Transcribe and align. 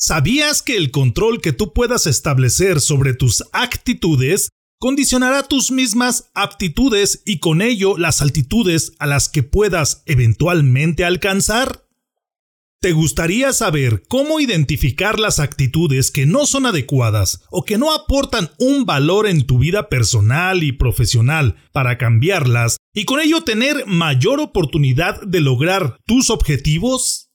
¿Sabías 0.00 0.62
que 0.62 0.76
el 0.76 0.92
control 0.92 1.40
que 1.40 1.52
tú 1.52 1.72
puedas 1.72 2.06
establecer 2.06 2.80
sobre 2.80 3.14
tus 3.14 3.42
actitudes 3.50 4.50
condicionará 4.78 5.42
tus 5.42 5.72
mismas 5.72 6.30
aptitudes 6.34 7.24
y 7.26 7.40
con 7.40 7.60
ello 7.60 7.98
las 7.98 8.22
altitudes 8.22 8.92
a 9.00 9.06
las 9.08 9.28
que 9.28 9.42
puedas 9.42 10.04
eventualmente 10.06 11.04
alcanzar? 11.04 11.84
¿Te 12.80 12.92
gustaría 12.92 13.52
saber 13.52 14.04
cómo 14.06 14.38
identificar 14.38 15.18
las 15.18 15.40
actitudes 15.40 16.12
que 16.12 16.26
no 16.26 16.46
son 16.46 16.66
adecuadas 16.66 17.42
o 17.50 17.64
que 17.64 17.76
no 17.76 17.92
aportan 17.92 18.52
un 18.60 18.86
valor 18.86 19.26
en 19.26 19.48
tu 19.48 19.58
vida 19.58 19.88
personal 19.88 20.62
y 20.62 20.70
profesional 20.70 21.56
para 21.72 21.98
cambiarlas 21.98 22.76
y 22.94 23.04
con 23.04 23.18
ello 23.18 23.42
tener 23.42 23.84
mayor 23.86 24.38
oportunidad 24.38 25.20
de 25.22 25.40
lograr 25.40 25.98
tus 26.06 26.30
objetivos? 26.30 27.30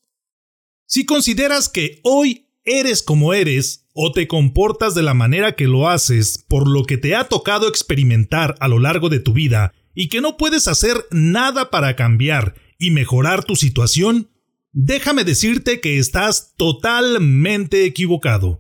Si 0.86 1.05
consideras 1.05 1.68
que 1.70 2.00
hoy 2.04 2.43
eres 2.66 3.04
como 3.04 3.34
eres 3.34 3.88
o 3.94 4.12
te 4.12 4.27
comportas 4.27 4.95
de 4.95 5.03
la 5.03 5.13
manera 5.13 5.55
que 5.55 5.67
lo 5.67 5.90
haces 5.90 6.44
por 6.48 6.67
lo 6.67 6.84
que 6.84 6.98
te 6.98 7.16
ha 7.16 7.26
tocado 7.26 7.67
experimentar 7.67 8.55
a 8.59 8.67
lo 8.67 8.80
largo 8.80 9.09
de 9.09 9.20
tu 9.20 9.34
vida 9.34 9.73
y 9.94 10.09
que 10.09 10.22
no 10.22 10.38
puedes 10.38 10.67
hacer 10.67 11.05
nada 11.12 11.70
para 11.70 11.95
cambiar 11.95 12.55
y 12.80 12.91
mejorar 12.91 13.44
tu 13.44 13.55
situación, 13.55 14.30
Déjame 14.76 15.23
decirte 15.23 15.80
que 15.80 15.99
estás 15.99 16.55
totalmente 16.58 17.86
equivocado. 17.86 18.59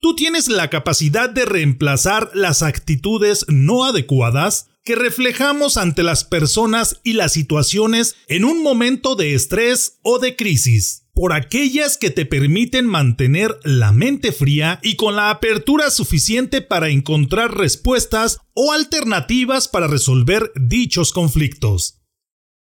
Tú 0.00 0.16
tienes 0.16 0.48
la 0.48 0.68
capacidad 0.70 1.30
de 1.30 1.44
reemplazar 1.44 2.32
las 2.34 2.62
actitudes 2.62 3.46
no 3.46 3.84
adecuadas 3.84 4.66
que 4.82 4.96
reflejamos 4.96 5.76
ante 5.76 6.02
las 6.02 6.24
personas 6.24 7.00
y 7.04 7.12
las 7.12 7.32
situaciones 7.34 8.16
en 8.26 8.44
un 8.44 8.64
momento 8.64 9.14
de 9.14 9.34
estrés 9.34 10.00
o 10.02 10.18
de 10.18 10.34
crisis, 10.34 11.01
por 11.14 11.32
aquellas 11.32 11.98
que 11.98 12.10
te 12.10 12.24
permiten 12.24 12.86
mantener 12.86 13.58
la 13.64 13.92
mente 13.92 14.32
fría 14.32 14.80
y 14.82 14.96
con 14.96 15.14
la 15.14 15.30
apertura 15.30 15.90
suficiente 15.90 16.62
para 16.62 16.88
encontrar 16.88 17.56
respuestas 17.56 18.38
o 18.54 18.72
alternativas 18.72 19.68
para 19.68 19.86
resolver 19.86 20.50
dichos 20.54 21.12
conflictos. 21.12 21.98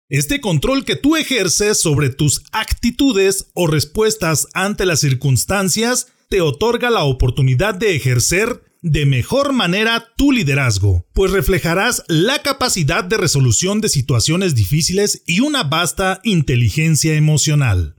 Este 0.08 0.40
control 0.40 0.84
que 0.84 0.96
tú 0.96 1.16
ejerces 1.16 1.80
sobre 1.80 2.10
tus 2.10 2.42
actitudes 2.52 3.50
o 3.54 3.66
respuestas 3.66 4.46
ante 4.54 4.86
las 4.86 5.00
circunstancias 5.00 6.08
te 6.28 6.40
otorga 6.40 6.90
la 6.90 7.04
oportunidad 7.04 7.74
de 7.74 7.96
ejercer 7.96 8.62
de 8.82 9.04
mejor 9.04 9.52
manera 9.52 10.12
tu 10.16 10.30
liderazgo, 10.30 11.04
pues 11.12 11.32
reflejarás 11.32 12.04
la 12.06 12.40
capacidad 12.42 13.02
de 13.02 13.16
resolución 13.16 13.80
de 13.80 13.88
situaciones 13.88 14.54
difíciles 14.54 15.22
y 15.26 15.40
una 15.40 15.64
vasta 15.64 16.20
inteligencia 16.22 17.14
emocional. 17.14 17.95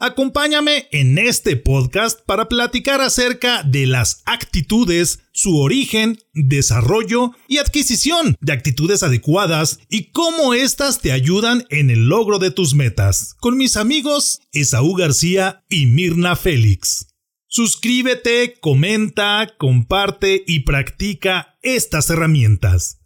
Acompáñame 0.00 0.86
en 0.92 1.18
este 1.18 1.56
podcast 1.56 2.20
para 2.24 2.48
platicar 2.48 3.00
acerca 3.00 3.64
de 3.64 3.84
las 3.86 4.22
actitudes, 4.26 5.24
su 5.32 5.56
origen, 5.56 6.20
desarrollo 6.34 7.32
y 7.48 7.58
adquisición 7.58 8.36
de 8.40 8.52
actitudes 8.52 9.02
adecuadas 9.02 9.80
y 9.88 10.12
cómo 10.12 10.54
éstas 10.54 11.00
te 11.00 11.10
ayudan 11.10 11.64
en 11.68 11.90
el 11.90 12.08
logro 12.08 12.38
de 12.38 12.52
tus 12.52 12.74
metas, 12.74 13.34
con 13.40 13.56
mis 13.56 13.76
amigos 13.76 14.38
Esaú 14.52 14.94
García 14.94 15.64
y 15.68 15.86
Mirna 15.86 16.36
Félix. 16.36 17.08
Suscríbete, 17.48 18.54
comenta, 18.60 19.52
comparte 19.58 20.44
y 20.46 20.60
practica 20.60 21.58
estas 21.60 22.08
herramientas. 22.10 22.97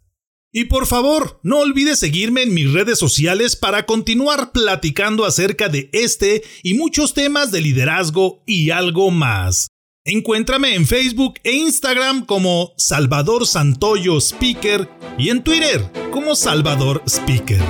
Y 0.55 0.65
por 0.65 0.85
favor, 0.85 1.39
no 1.41 1.61
olvides 1.61 1.97
seguirme 1.97 2.43
en 2.43 2.53
mis 2.53 2.71
redes 2.71 2.99
sociales 2.99 3.55
para 3.55 3.87
continuar 3.87 4.51
platicando 4.51 5.25
acerca 5.25 5.67
de 5.67 5.89
este 5.93 6.43
y 6.61 6.75
muchos 6.75 7.15
temas 7.15 7.51
de 7.51 7.59
liderazgo 7.59 8.43
y 8.45 8.69
algo 8.69 9.09
más. 9.09 9.69
Encuéntrame 10.05 10.75
en 10.75 10.85
Facebook 10.85 11.39
e 11.43 11.53
Instagram 11.53 12.27
como 12.27 12.73
Salvador 12.77 13.47
Santoyo 13.47 14.21
Speaker 14.21 14.87
y 15.17 15.29
en 15.29 15.43
Twitter 15.43 15.91
como 16.11 16.35
Salvador 16.35 17.01
Speaker. 17.07 17.61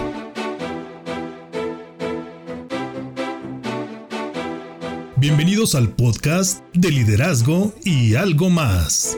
Bienvenidos 5.15 5.73
al 5.73 5.87
podcast 5.95 6.65
de 6.73 6.91
liderazgo 6.91 7.73
y 7.85 8.15
algo 8.15 8.49
más. 8.49 9.17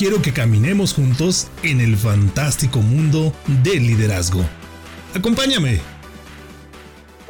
quiero 0.00 0.22
que 0.22 0.32
caminemos 0.32 0.94
juntos 0.94 1.48
en 1.62 1.82
el 1.82 1.94
fantástico 1.94 2.80
mundo 2.80 3.34
del 3.62 3.86
liderazgo. 3.86 4.42
Acompáñame. 5.14 5.99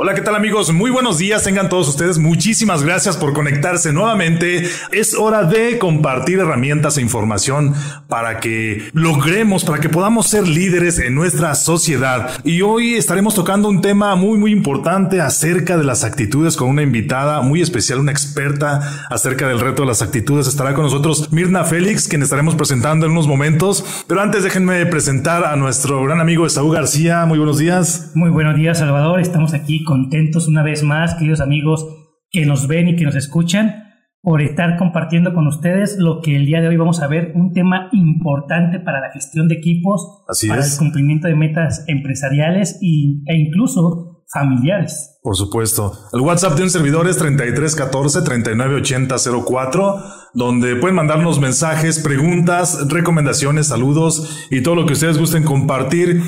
Hola, 0.03 0.15
¿qué 0.15 0.23
tal 0.23 0.35
amigos? 0.35 0.73
Muy 0.73 0.91
buenos 0.91 1.19
días, 1.19 1.45
tengan 1.45 1.69
todos 1.69 1.87
ustedes. 1.87 2.17
Muchísimas 2.17 2.83
gracias 2.83 3.19
por 3.19 3.35
conectarse 3.35 3.93
nuevamente. 3.93 4.67
Es 4.93 5.15
hora 5.15 5.43
de 5.43 5.79
compartir 5.79 6.39
herramientas 6.39 6.97
e 6.97 7.03
información 7.03 7.75
para 8.09 8.41
que 8.41 8.89
logremos, 8.95 9.63
para 9.63 9.79
que 9.79 9.91
podamos 9.91 10.27
ser 10.27 10.49
líderes 10.49 10.99
en 10.99 11.15
nuestra 11.15 11.55
sociedad. 11.55 12.31
Y 12.45 12.63
hoy 12.63 12.95
estaremos 12.95 13.35
tocando 13.35 13.69
un 13.69 13.83
tema 13.83 14.17
muy, 14.17 14.39
muy 14.39 14.53
importante 14.53 15.21
acerca 15.21 15.77
de 15.77 15.85
las 15.85 16.03
actitudes 16.03 16.57
con 16.57 16.71
una 16.71 16.81
invitada 16.81 17.43
muy 17.43 17.61
especial, 17.61 17.99
una 17.99 18.11
experta 18.11 19.07
acerca 19.11 19.49
del 19.49 19.61
reto 19.61 19.83
de 19.83 19.89
las 19.89 20.01
actitudes. 20.01 20.47
Estará 20.47 20.73
con 20.73 20.85
nosotros 20.85 21.31
Mirna 21.31 21.65
Félix, 21.65 22.09
quien 22.09 22.23
estaremos 22.23 22.55
presentando 22.55 23.05
en 23.05 23.13
unos 23.13 23.27
momentos. 23.27 23.85
Pero 24.07 24.23
antes 24.23 24.45
déjenme 24.45 24.87
presentar 24.87 25.45
a 25.45 25.57
nuestro 25.57 26.03
gran 26.05 26.21
amigo 26.21 26.47
Esaú 26.47 26.71
García. 26.71 27.27
Muy 27.27 27.37
buenos 27.37 27.59
días. 27.59 28.13
Muy 28.15 28.31
buenos 28.31 28.57
días, 28.57 28.79
Salvador. 28.79 29.21
Estamos 29.21 29.53
aquí 29.53 29.85
contentos 29.91 30.47
una 30.47 30.63
vez 30.63 30.85
más, 30.85 31.17
queridos 31.17 31.41
amigos 31.41 31.85
que 32.31 32.47
nos 32.47 32.69
ven 32.69 32.87
y 32.87 32.95
que 32.95 33.03
nos 33.03 33.17
escuchan, 33.17 33.89
por 34.23 34.41
estar 34.41 34.79
compartiendo 34.79 35.35
con 35.35 35.49
ustedes 35.49 35.97
lo 35.99 36.21
que 36.21 36.37
el 36.37 36.47
día 36.47 36.61
de 36.61 36.69
hoy 36.69 36.77
vamos 36.77 37.03
a 37.03 37.09
ver, 37.09 37.33
un 37.35 37.53
tema 37.53 37.89
importante 37.91 38.79
para 38.79 39.01
la 39.01 39.11
gestión 39.11 39.49
de 39.49 39.57
equipos, 39.57 40.23
para 40.47 40.65
el 40.65 40.79
cumplimiento 40.79 41.27
de 41.27 41.35
metas 41.35 41.83
empresariales 41.89 42.79
y, 42.81 43.25
e 43.27 43.37
incluso 43.37 44.23
familiares. 44.33 45.19
Por 45.25 45.37
supuesto. 45.37 45.93
El 46.13 46.21
WhatsApp 46.21 46.57
de 46.57 46.63
un 46.63 46.71
servidor 46.71 47.09
es 47.09 47.21
3314-398004, 47.21 50.05
donde 50.35 50.77
pueden 50.77 50.95
mandarnos 50.95 51.41
mensajes, 51.41 51.99
preguntas, 51.99 52.87
recomendaciones, 52.89 53.67
saludos 53.67 54.47
y 54.49 54.63
todo 54.63 54.77
lo 54.77 54.87
que 54.87 54.93
ustedes 54.93 55.19
gusten 55.19 55.43
compartir. 55.43 56.23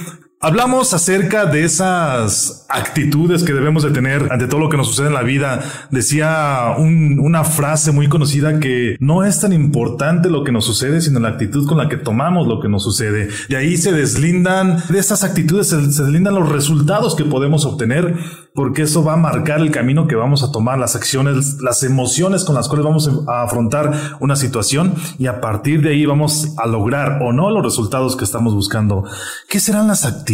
Hablamos 0.45 0.93
acerca 0.93 1.47
de 1.47 1.63
esas 1.63 2.67
actitudes 2.69 3.45
que 3.45 3.53
debemos 3.53 3.85
de 3.85 3.93
tener 3.93 4.27
ante 4.33 4.49
todo 4.49 4.59
lo 4.59 4.69
que 4.69 4.77
nos 4.77 4.89
sucede 4.89 5.07
en 5.07 5.15
la 5.15 5.23
vida. 5.23 5.63
Decía 5.93 6.75
una 6.79 7.45
frase 7.45 7.93
muy 7.93 8.09
conocida 8.09 8.59
que 8.59 8.97
no 8.99 9.25
es 9.25 9.39
tan 9.39 9.53
importante 9.53 10.31
lo 10.31 10.43
que 10.43 10.51
nos 10.51 10.65
sucede, 10.65 11.01
sino 11.01 11.21
la 11.21 11.29
actitud 11.29 11.69
con 11.69 11.79
la 11.79 11.89
que 11.89 11.97
tomamos 11.97 12.49
lo 12.49 12.59
que 12.59 12.69
nos 12.69 12.83
sucede. 12.83 13.29
De 13.49 13.57
ahí 13.57 13.77
se 13.77 13.93
deslindan, 13.93 14.83
de 14.89 14.99
esas 14.99 15.23
actitudes 15.23 15.69
se, 15.69 15.93
se 15.93 16.03
deslindan 16.03 16.35
los 16.35 16.49
resultados 16.49 17.15
que 17.15 17.25
podemos 17.25 17.65
obtener 17.65 18.17
porque 18.53 18.83
eso 18.83 19.05
va 19.05 19.15
a 19.15 19.17
marcar 19.17 19.61
el 19.61 19.71
camino 19.71 20.09
que 20.09 20.17
vamos 20.17 20.43
a 20.43 20.51
tomar, 20.51 20.77
las 20.77 20.97
acciones, 20.97 21.59
las 21.63 21.85
emociones 21.85 22.45
con 22.45 22.57
las 22.57 22.69
cuales 22.69 22.85
vamos 22.85 23.11
a 23.29 23.45
afrontar 23.45 24.19
una 24.19 24.35
situación 24.35 24.95
y 25.19 25.27
a 25.27 25.41
partir 25.41 25.83
de 25.83 25.91
ahí 25.91 26.05
vamos 26.05 26.55
a 26.59 26.67
lograr 26.67 27.23
o 27.23 27.33
no 27.33 27.51
los 27.51 27.63
resultados 27.63 28.17
que 28.17 28.25
estamos 28.25 28.55
buscando. 28.55 29.05
¿Qué 29.49 29.61
serán 29.61 29.87
las 29.87 30.05
actitudes? 30.05 30.32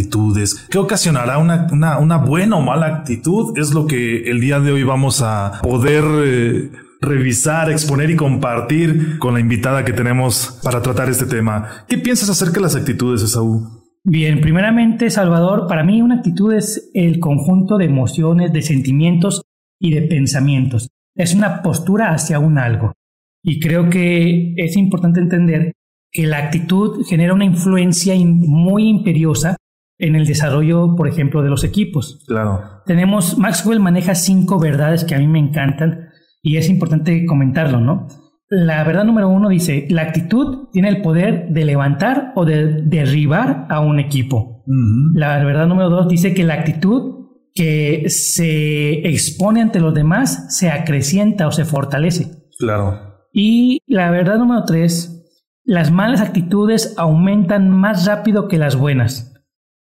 ¿Qué 0.71 0.79
ocasionará 0.79 1.39
una, 1.39 1.67
una, 1.99 2.17
buena 2.19 2.57
o 2.57 2.63
mala 2.63 2.87
actitud? 2.87 3.57
Es 3.57 3.73
lo 3.75 3.87
que 3.87 4.31
el 4.31 4.41
día 4.41 4.61
de 4.61 4.73
hoy 4.73 4.83
vamos 4.85 5.23
a 5.23 5.61
poder... 5.63 6.05
Eh, 6.25 6.71
revisar, 7.01 7.71
exponer 7.71 8.11
y 8.11 8.17
compartir 8.17 9.21
con 9.21 9.35
la 9.35 9.39
invitada 9.39 9.85
que 9.85 9.93
tenemos 9.93 10.59
para 10.65 10.83
tratar 10.83 11.09
este 11.09 11.27
tema. 11.27 11.85
¿Qué 11.87 11.97
piensas 11.97 12.29
acerca 12.29 12.55
de 12.55 12.63
las 12.63 12.75
actitudes, 12.75 13.23
Esaú? 13.23 13.79
Bien, 14.05 14.41
primeramente, 14.41 15.11
Salvador, 15.11 15.67
para 15.69 15.85
mí 15.85 16.03
una 16.03 16.17
actitud 16.17 16.53
es 16.53 16.91
el 16.95 17.21
conjunto 17.21 17.77
de 17.77 17.85
emociones, 17.85 18.53
de 18.53 18.63
sentimientos 18.63 19.43
y 19.79 19.93
de 19.93 20.03
pensamientos. 20.03 20.89
Es 21.15 21.35
una 21.35 21.63
postura 21.63 22.13
hacia 22.13 22.39
un 22.39 22.59
algo. 22.59 22.95
Y 23.43 23.61
creo 23.61 23.89
que 23.89 24.55
es 24.57 24.77
importante 24.77 25.21
entender 25.21 25.73
que 26.11 26.27
la 26.27 26.39
actitud 26.39 27.05
genera 27.07 27.35
una 27.35 27.45
influencia 27.45 28.15
muy 28.17 28.89
imperiosa 28.89 29.57
en 29.99 30.15
el 30.15 30.27
desarrollo, 30.27 30.95
por 30.97 31.09
ejemplo, 31.09 31.43
de 31.43 31.51
los 31.51 31.65
equipos. 31.65 32.25
Claro. 32.27 32.63
Tenemos, 32.87 33.37
Maxwell 33.37 33.81
maneja 33.81 34.15
cinco 34.15 34.59
verdades 34.59 35.05
que 35.05 35.15
a 35.15 35.19
mí 35.19 35.27
me 35.27 35.39
encantan 35.41 36.09
y 36.43 36.57
es 36.57 36.69
importante 36.69 37.27
comentarlo, 37.27 37.81
¿no? 37.81 38.07
La 38.51 38.83
verdad 38.85 39.05
número 39.05 39.29
uno 39.29 39.51
dice, 39.51 39.87
la 39.91 40.03
actitud 40.03 40.69
tiene 40.73 40.89
el 40.89 41.03
poder 41.03 41.49
de 41.51 41.67
levantar 41.67 42.33
o 42.35 42.47
de 42.47 42.83
derribar 42.83 43.67
a 43.69 43.81
un 43.81 44.01
equipo. 44.01 44.65
La 45.15 45.45
verdad 45.45 45.67
número 45.67 45.91
dos 45.91 46.09
dice 46.09 46.33
que 46.33 46.45
la 46.45 46.55
actitud 46.55 47.19
que 47.55 48.05
se 48.09 49.07
expone 49.07 49.61
ante 49.61 49.81
los 49.81 49.93
demás 49.93 50.47
se 50.57 50.71
acrecienta 50.71 51.47
o 51.47 51.53
se 51.53 51.65
fortalece. 51.65 52.49
Claro. 52.59 53.27
Y 53.33 53.81
la 53.87 54.11
verdad 54.11 54.39
número 54.39 54.65
tres, 54.65 55.27
las 55.65 55.91
malas 55.91 56.23
actitudes 56.23 56.95
aumentan 56.97 57.69
más 57.69 58.07
rápido 58.07 58.49
que 58.49 58.57
las 58.57 58.77
buenas. 58.77 59.35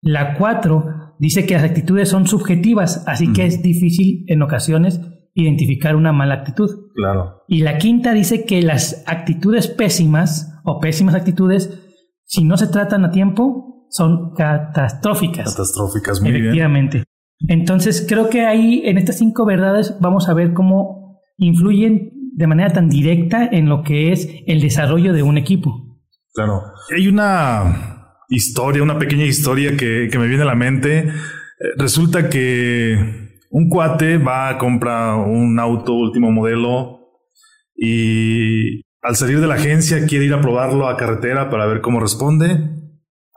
La 0.03 0.35
cuatro 0.35 1.15
dice 1.19 1.47
que 1.47 1.55
las 1.55 1.65
actitudes 1.65 2.09
son 2.09 2.27
subjetivas, 2.27 3.05
así 3.07 3.33
que 3.33 3.47
es 3.47 3.63
difícil 3.63 4.25
en 4.29 4.43
ocasiones 4.43 5.01
identificar 5.35 5.97
una 5.97 6.13
mala 6.13 6.35
actitud. 6.35 6.71
Claro. 6.95 7.43
Y 7.47 7.63
la 7.63 7.79
quinta 7.79 8.13
dice 8.13 8.45
que 8.45 8.63
las 8.63 9.05
actitudes 9.07 9.69
pésimas 9.69 10.61
o 10.65 10.81
pésimas 10.81 11.15
actitudes, 11.15 11.79
si 12.25 12.45
no 12.45 12.57
se 12.57 12.69
tratan 12.69 13.05
a 13.05 13.11
tiempo, 13.11 13.87
son 13.91 14.35
catastróficas. 14.35 15.51
Catastróficas, 15.51 16.21
muy 16.21 16.31
Efectivamente. 16.31 17.05
Entonces, 17.49 18.07
creo 18.09 18.31
que 18.31 18.47
ahí, 18.47 18.83
en 18.85 18.97
estas 18.97 19.19
cinco 19.19 19.45
verdades, 19.45 19.97
vamos 20.01 20.29
a 20.29 20.35
ver 20.35 20.55
cómo 20.55 21.21
influyen 21.37 22.13
de 22.35 22.47
manera 22.47 22.73
tan 22.73 22.89
directa 22.89 23.47
en 23.47 23.69
lo 23.69 23.83
que 23.83 24.13
es 24.13 24.29
el 24.47 24.61
desarrollo 24.61 25.13
de 25.13 25.23
un 25.23 25.37
equipo. 25.37 26.01
Claro. 26.33 26.63
Hay 26.97 27.09
una 27.09 27.96
historia, 28.29 28.83
una 28.83 28.99
pequeña 28.99 29.25
historia 29.25 29.77
que, 29.77 30.09
que 30.11 30.19
me 30.19 30.29
viene 30.29 30.43
a 30.43 30.47
la 30.47 30.55
mente. 30.55 30.99
Eh, 30.99 31.13
resulta 31.77 32.29
que 32.29 32.97
un 33.51 33.69
cuate 33.69 34.19
va 34.19 34.49
a 34.49 34.59
comprar 34.59 35.17
un 35.17 35.59
auto 35.59 35.93
último 35.93 36.31
modelo 36.31 36.97
y 37.75 38.83
al 39.03 39.17
salir 39.17 39.41
de 39.41 39.47
la 39.47 39.55
agencia 39.55 40.07
quiere 40.07 40.25
ir 40.25 40.35
a 40.35 40.41
probarlo 40.41 40.89
a 40.89 40.97
carretera 40.97 41.49
para 41.49 41.67
ver 41.67 41.81
cómo 41.81 42.01
responde. 42.01 42.71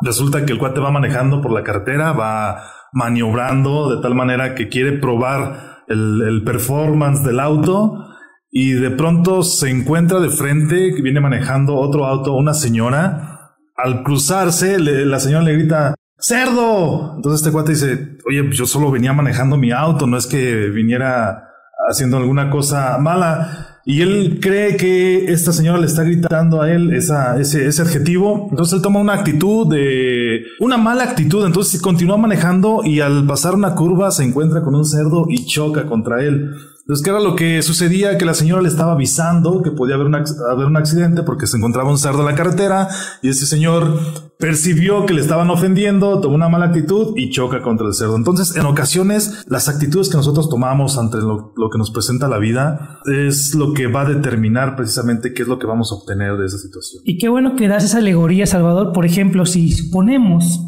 Resulta 0.02 0.46
que 0.46 0.54
el 0.54 0.60
cuate 0.60 0.80
va 0.80 0.92
manejando 0.92 1.42
por 1.42 1.52
la 1.52 1.64
carretera, 1.64 2.14
va 2.14 2.64
maniobrando 2.94 3.96
de 3.96 4.02
tal 4.02 4.16
manera 4.16 4.56
que 4.56 4.70
quiere 4.70 4.94
probar 4.94 5.84
el, 5.88 6.42
performance 6.46 7.24
del 7.24 7.40
auto 7.40 8.06
y 8.50 8.72
de 8.72 8.92
pronto 8.92 9.44
se 9.44 9.70
encuentra 9.70 10.20
de 10.20 10.30
frente 10.30 10.92
viene 11.02 11.20
manejando 11.20 11.76
otro 11.76 12.06
auto, 12.06 12.34
una 12.34 12.54
señora. 12.54 13.39
Al 13.84 14.04
cruzarse, 14.04 14.78
la 14.80 15.20
señora 15.20 15.44
le 15.44 15.54
grita, 15.54 15.96
cerdo. 16.18 17.14
Entonces 17.16 17.42
este 17.42 17.52
cuate 17.52 17.72
dice, 17.72 18.18
oye, 18.28 18.44
yo 18.52 18.66
solo 18.66 18.92
venía 18.92 19.14
manejando 19.14 19.58
mi 19.58 19.72
auto, 19.72 20.06
no 20.06 20.18
es 20.18 20.28
que 20.28 20.68
viniera 20.70 21.50
haciendo 21.90 22.18
alguna 22.18 22.50
cosa 22.50 22.98
mala. 23.00 23.80
Y 23.86 24.02
él 24.02 24.40
cree 24.42 24.78
que 24.78 25.32
esta 25.32 25.52
señora 25.52 25.80
le 25.80 25.88
está 25.88 26.04
gritando 26.04 26.62
a 26.62 26.72
él 26.72 26.94
esa, 26.94 27.40
ese, 27.40 27.66
ese 27.66 27.82
adjetivo. 27.82 28.48
Entonces 28.52 28.76
él 28.76 28.82
toma 28.82 29.00
una 29.00 29.14
actitud 29.14 29.68
de... 29.68 30.44
Una 30.60 30.78
mala 30.78 31.04
actitud. 31.06 31.44
Entonces 31.46 31.82
continúa 31.82 32.18
manejando 32.18 32.82
y 32.84 33.00
al 33.00 33.26
pasar 33.26 33.56
una 33.56 33.74
curva 33.74 34.12
se 34.12 34.24
encuentra 34.24 34.62
con 34.62 34.76
un 34.76 34.86
cerdo 34.86 35.26
y 35.28 35.46
choca 35.48 35.88
contra 35.88 36.22
él. 36.24 36.54
Entonces, 36.90 37.04
¿qué 37.04 37.12
era 37.12 37.20
lo 37.20 37.36
que 37.36 37.62
sucedía? 37.62 38.18
Que 38.18 38.26
la 38.26 38.34
señora 38.34 38.64
le 38.64 38.68
estaba 38.68 38.94
avisando 38.94 39.62
que 39.62 39.70
podía 39.70 39.94
haber 39.94 40.08
un, 40.08 40.16
haber 40.16 40.66
un 40.66 40.76
accidente 40.76 41.22
porque 41.22 41.46
se 41.46 41.56
encontraba 41.56 41.88
un 41.88 42.00
cerdo 42.00 42.22
en 42.22 42.26
la 42.26 42.34
carretera 42.34 42.88
y 43.22 43.30
ese 43.30 43.46
señor 43.46 44.00
percibió 44.40 45.06
que 45.06 45.14
le 45.14 45.22
estaban 45.22 45.52
ofendiendo, 45.52 46.20
tomó 46.20 46.34
una 46.34 46.50
mala 46.50 46.66
actitud 46.66 47.14
y 47.16 47.30
choca 47.30 47.62
contra 47.62 47.86
el 47.86 47.94
cerdo. 47.94 48.16
Entonces, 48.16 48.56
en 48.56 48.66
ocasiones, 48.66 49.46
las 49.48 49.70
actitudes 49.70 50.10
que 50.10 50.18
nosotros 50.18 50.50
tomamos 50.50 50.98
ante 50.98 51.18
lo, 51.18 51.54
lo, 51.56 51.70
que 51.70 51.78
nos 51.78 51.92
presenta 51.92 52.28
la 52.28 52.40
vida 52.40 53.02
es 53.06 53.54
lo 53.54 53.74
que 53.74 53.86
va 53.86 54.02
a 54.02 54.10
determinar 54.10 54.76
precisamente 54.76 55.32
qué 55.32 55.44
es 55.44 55.48
lo 55.48 55.60
que 55.60 55.68
vamos 55.68 55.92
a 55.92 55.96
obtener 55.96 56.38
de 56.38 56.48
esa 56.48 56.58
situación. 56.58 57.04
Y 57.06 57.20
qué 57.20 57.30
bueno 57.30 57.56
que 57.56 57.68
das 57.68 57.84
esa 57.84 58.00
alegoría, 58.00 58.48
Salvador. 58.48 58.94
Por 58.94 59.06
ejemplo, 59.06 59.46
si 59.46 59.72
suponemos 59.74 60.60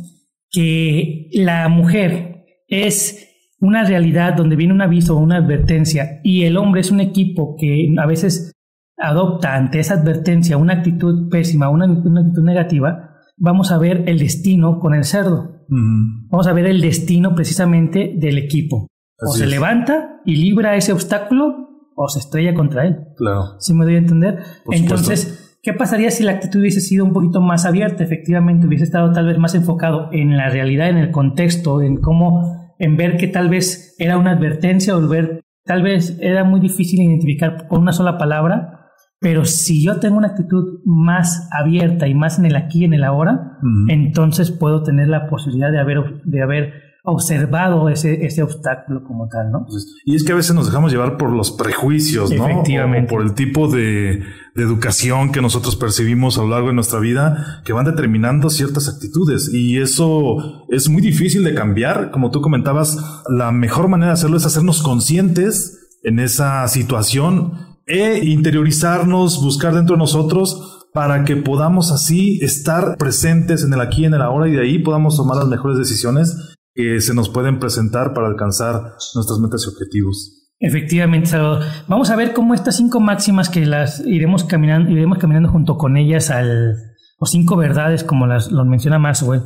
que 0.51 1.29
la 1.33 1.68
mujer 1.68 2.45
es 2.68 3.31
una 3.62 3.84
realidad 3.84 4.36
donde 4.36 4.56
viene 4.56 4.74
un 4.74 4.81
aviso 4.81 5.16
o 5.16 5.19
una 5.19 5.38
advertencia 5.38 6.19
y 6.24 6.44
el 6.44 6.58
hombre 6.58 6.81
es 6.81 6.92
un 6.92 7.00
equipo 7.00 7.56
que 7.58 7.94
a 7.98 8.06
veces 8.08 8.52
adopta 8.98 9.56
ante 9.56 9.80
esa 9.80 9.96
advertencia 9.96 10.58
una 10.58 10.74
actitud 10.74 11.30
pésima, 11.30 11.69
una, 11.69 11.86
actitud 11.86 12.44
negativa, 12.44 13.18
vamos 13.38 13.72
a 13.72 13.78
ver 13.78 14.04
el 14.08 14.19
destino 14.19 14.80
con 14.80 14.94
el 14.94 15.04
cerdo. 15.04 15.62
Vamos 15.68 16.48
a 16.48 16.54
ver 16.54 16.66
el 16.66 16.81
destino 16.81 17.34
precisamente 17.34 18.13
del 18.18 18.38
equipo. 18.38 18.88
o 19.19 19.31
se 19.31 19.46
levanta 19.46 20.19
y 20.25 20.36
libra 20.36 20.75
ese 20.75 20.92
obstáculo 20.92 21.69
o 21.96 22.07
se 22.10 22.19
estrella 22.19 22.54
contra 22.54 22.86
él. 22.86 22.98
Claro. 23.16 23.60
¿Sí 23.60 23.74
me 23.74 23.86
doy 23.86 23.96
a 23.96 24.00
entender? 24.00 24.40
Entonces, 24.69 25.57
¿qué 25.62 25.74
pasaría 25.74 26.12
si 26.12 26.24
la 26.24 26.34
actitud 26.34 26.60
hubiese 26.60 26.81
sido 26.81 27.06
un 27.06 27.14
poquito 27.14 27.42
más 27.42 27.66
abierta? 27.66 28.04
Efectivamente, 28.04 28.68
hubiese 28.68 28.84
estado 28.84 29.14
tal 29.14 29.28
vez 29.28 29.38
más 29.38 29.56
enfocado 29.56 30.10
en 30.12 30.36
la 30.36 30.50
realidad, 30.50 30.90
en 30.90 30.98
el 30.98 31.12
contexto, 31.12 31.81
en 31.81 31.98
cómo 31.98 32.61
en 32.81 32.98
ver 32.98 33.16
que 33.16 33.28
tal 33.28 33.48
vez 33.48 33.95
era 34.00 34.18
una 34.18 34.31
advertencia 34.31 34.98
o 34.98 35.07
ver, 35.07 35.42
tal 35.63 35.83
vez 35.83 36.18
era 36.19 36.44
muy 36.44 36.60
difícil 36.60 37.00
identificar 37.00 37.68
con 37.68 37.81
una 37.81 37.94
sola 37.94 38.18
palabra, 38.18 38.89
pero 39.19 39.45
si 39.45 39.86
yo 39.86 40.00
tengo 40.00 40.18
una 40.18 40.30
actitud 40.30 40.81
más 40.83 41.48
abierta 41.51 42.07
y 42.07 42.16
más 42.16 42.39
en 42.39 42.48
el 42.48 42.56
aquí 42.56 42.80
y 42.81 42.86
en 42.86 42.95
el 42.95 43.04
ahora, 43.04 43.60
entonces 43.88 44.50
puedo 44.50 44.81
tener 44.81 45.10
la 45.10 45.30
posibilidad 45.30 45.72
de 45.72 45.80
haber, 45.80 46.24
de 46.24 46.42
haber 46.42 46.74
observado 47.03 47.89
ese, 47.89 48.25
ese 48.25 48.44
obstáculo 48.44 49.03
como 49.03 49.27
tal, 49.27 49.51
¿no? 49.51 49.65
Y 50.06 50.15
es 50.15 50.24
que 50.24 50.33
a 50.33 50.36
veces 50.36 50.53
nos 50.53 50.68
dejamos 50.68 50.92
llevar 50.92 51.18
por 51.18 51.31
los 51.31 51.51
prejuicios, 51.51 52.31
¿no? 52.31 52.48
Efectivamente. 52.48 53.12
por 53.12 53.24
el 53.24 53.33
tipo 53.33 53.68
de, 53.68 54.24
de, 54.56 54.63
educación 54.63 55.31
que 55.31 55.42
nosotros 55.42 55.75
percibimos 55.75 56.38
a 56.38 56.42
lo 56.44 56.50
largo 56.50 56.68
de 56.68 56.74
nuestra 56.74 57.00
vida 57.00 57.62
que 57.65 57.74
van 57.74 57.86
determinando 57.86 58.50
ciertas 58.50 58.88
actitudes. 58.88 59.51
Y 59.51 59.80
eso 59.80 60.65
es 60.69 60.89
muy 60.89 61.01
difícil 61.01 61.44
de 61.44 61.56
cambiar. 61.56 62.11
Como 62.11 62.30
tú 62.30 62.42
comentabas, 62.42 63.23
la 63.30 63.52
mejor 63.52 63.87
manera 63.87 64.11
de 64.11 64.14
hacerlo 64.14 64.37
es 64.37 64.45
hacernos 64.45 64.83
conscientes 64.83 65.80
en 66.04 66.19
esa 66.19 66.68
situación 66.68 67.54
e 67.87 68.23
interiorizarnos, 68.26 69.42
buscar 69.42 69.73
dentro 69.73 69.95
de 69.95 69.99
nosotros 69.99 70.87
para 70.94 71.23
que 71.23 71.37
podamos 71.37 71.92
así 71.92 72.40
estar 72.42 72.97
presentes 72.97 73.64
en 73.64 73.73
el 73.73 73.81
aquí 73.81 74.04
y 74.04 74.06
en 74.06 74.14
el 74.14 74.21
ahora 74.21 74.47
y 74.47 74.52
de 74.52 74.61
ahí 74.61 74.80
podamos 74.80 75.16
tomar 75.16 75.37
las 75.37 75.47
mejores 75.47 75.78
decisiones 75.78 76.57
que 76.73 77.01
se 77.01 77.13
nos 77.13 77.30
pueden 77.30 77.59
presentar 77.59 78.13
para 78.13 78.28
alcanzar 78.28 78.94
nuestras 79.16 79.40
metas 79.40 79.66
y 79.66 79.69
objetivos. 79.69 80.42
Efectivamente, 80.59 81.28
Salvador. 81.28 81.63
Vamos 81.87 82.11
a 82.11 82.16
ver 82.16 82.33
cómo 82.33 82.54
estas 82.54 82.78
cinco 82.78 82.99
máximas 82.99 83.49
que 83.49 83.66
las 83.66 83.99
iremos 84.06 84.44
caminando, 84.44 84.92
iremos 84.92 85.18
caminando 85.18 85.49
junto 85.49 85.78
con 85.78 85.97
ellas 85.97 86.30
al, 86.30 86.75
o 87.18 87.25
cinco 87.25 87.57
verdades, 87.57 88.04
como 88.04 88.28
las 88.28 88.51
lo 88.51 88.63
menciona 88.63 88.99
Maxwell, 88.99 89.42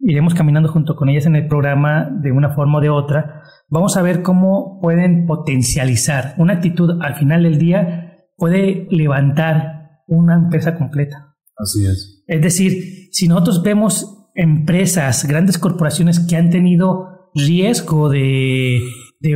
iremos 0.00 0.34
caminando 0.34 0.70
junto 0.70 0.96
con 0.96 1.10
ellas 1.10 1.26
en 1.26 1.36
el 1.36 1.48
programa 1.48 2.08
de 2.22 2.32
una 2.32 2.54
forma 2.54 2.78
o 2.78 2.80
de 2.80 2.88
otra. 2.88 3.42
Vamos 3.68 3.96
a 3.98 4.02
ver 4.02 4.22
cómo 4.22 4.80
pueden 4.80 5.26
potencializar 5.26 6.34
una 6.38 6.54
actitud 6.54 6.98
al 7.02 7.16
final 7.16 7.42
del 7.42 7.58
día 7.58 8.08
puede 8.38 8.86
levantar 8.90 10.02
una 10.06 10.36
empresa 10.36 10.76
completa. 10.78 11.36
Así 11.56 11.84
es. 11.84 12.24
Es 12.26 12.40
decir, 12.40 13.08
si 13.10 13.28
nosotros 13.28 13.62
vemos 13.62 14.17
empresas, 14.38 15.26
grandes 15.26 15.58
corporaciones 15.58 16.20
que 16.20 16.36
han 16.36 16.48
tenido 16.48 17.30
riesgo 17.34 18.08
de, 18.08 18.80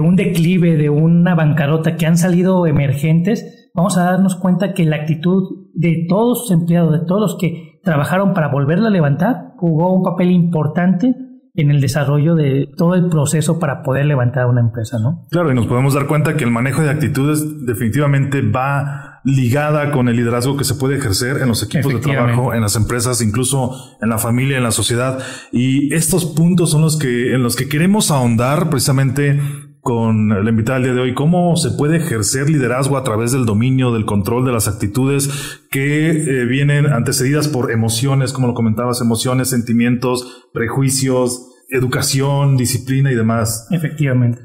un 0.00 0.14
declive, 0.14 0.76
de 0.76 0.90
una 0.90 1.34
bancarrota, 1.34 1.96
que 1.96 2.06
han 2.06 2.16
salido 2.16 2.66
emergentes, 2.68 3.70
vamos 3.74 3.98
a 3.98 4.04
darnos 4.04 4.36
cuenta 4.36 4.74
que 4.74 4.84
la 4.84 4.96
actitud 4.96 5.70
de 5.74 6.06
todos 6.08 6.42
sus 6.42 6.52
empleados, 6.52 6.92
de 6.92 7.04
todos 7.04 7.20
los 7.20 7.36
que 7.36 7.80
trabajaron 7.82 8.32
para 8.32 8.48
volverla 8.48 8.88
a 8.88 8.92
levantar, 8.92 9.54
jugó 9.56 9.92
un 9.92 10.04
papel 10.04 10.30
importante 10.30 11.16
en 11.54 11.70
el 11.70 11.80
desarrollo 11.80 12.36
de 12.36 12.68
todo 12.76 12.94
el 12.94 13.08
proceso 13.08 13.58
para 13.58 13.82
poder 13.82 14.06
levantar 14.06 14.46
una 14.46 14.60
empresa, 14.60 14.98
¿no? 15.00 15.26
Claro, 15.30 15.50
y 15.50 15.54
nos 15.54 15.66
podemos 15.66 15.94
dar 15.94 16.06
cuenta 16.06 16.36
que 16.36 16.44
el 16.44 16.52
manejo 16.52 16.80
de 16.80 16.90
actitudes 16.90 17.66
definitivamente 17.66 18.40
va 18.40 19.11
ligada 19.24 19.90
con 19.92 20.08
el 20.08 20.16
liderazgo 20.16 20.56
que 20.56 20.64
se 20.64 20.74
puede 20.74 20.96
ejercer 20.96 21.38
en 21.38 21.48
los 21.48 21.62
equipos 21.62 21.92
de 21.92 22.00
trabajo, 22.00 22.54
en 22.54 22.60
las 22.60 22.76
empresas, 22.76 23.20
incluso 23.22 23.96
en 24.00 24.08
la 24.08 24.18
familia, 24.18 24.56
en 24.56 24.64
la 24.64 24.72
sociedad. 24.72 25.22
Y 25.52 25.94
estos 25.94 26.24
puntos 26.24 26.70
son 26.70 26.82
los 26.82 26.98
que, 26.98 27.34
en 27.34 27.42
los 27.42 27.56
que 27.56 27.68
queremos 27.68 28.10
ahondar 28.10 28.68
precisamente 28.68 29.40
con 29.80 30.28
la 30.28 30.48
invitada 30.48 30.78
del 30.78 30.84
día 30.84 30.94
de 30.94 31.00
hoy, 31.00 31.14
cómo 31.14 31.56
se 31.56 31.72
puede 31.72 31.96
ejercer 31.96 32.48
liderazgo 32.48 32.96
a 32.96 33.02
través 33.02 33.32
del 33.32 33.46
dominio, 33.46 33.92
del 33.92 34.04
control 34.04 34.44
de 34.44 34.52
las 34.52 34.68
actitudes 34.68 35.28
que 35.70 36.10
eh, 36.10 36.44
vienen 36.44 36.86
antecedidas 36.86 37.48
por 37.48 37.72
emociones, 37.72 38.32
como 38.32 38.46
lo 38.46 38.54
comentabas, 38.54 39.00
emociones, 39.00 39.50
sentimientos, 39.50 40.46
prejuicios, 40.52 41.48
educación, 41.68 42.56
disciplina 42.56 43.10
y 43.10 43.16
demás. 43.16 43.66
Efectivamente. 43.72 44.40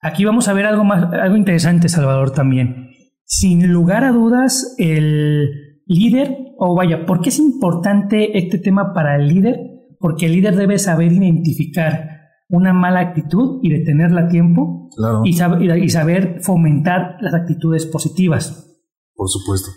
Aquí 0.00 0.24
vamos 0.24 0.48
a 0.48 0.52
ver 0.52 0.66
algo 0.66 0.82
más, 0.82 1.12
algo 1.12 1.36
interesante, 1.36 1.88
Salvador, 1.88 2.32
también. 2.32 2.83
Sin 3.24 3.72
lugar 3.72 4.04
a 4.04 4.12
dudas, 4.12 4.74
el 4.78 5.80
líder, 5.86 6.36
o 6.58 6.74
vaya, 6.74 7.06
¿por 7.06 7.20
qué 7.20 7.30
es 7.30 7.38
importante 7.38 8.38
este 8.38 8.58
tema 8.58 8.92
para 8.92 9.16
el 9.16 9.28
líder? 9.28 9.58
Porque 9.98 10.26
el 10.26 10.32
líder 10.32 10.56
debe 10.56 10.78
saber 10.78 11.12
identificar 11.12 12.10
una 12.48 12.72
mala 12.72 13.00
actitud 13.00 13.60
y 13.62 13.70
detenerla 13.70 14.22
a 14.22 14.28
tiempo 14.28 14.90
y, 15.24 15.30
y, 15.30 15.88
saber 15.88 16.40
fomentar 16.42 17.16
las 17.20 17.34
actitudes 17.34 17.86
positivas. 17.86 18.70
Por 19.14 19.28
supuesto. 19.28 19.70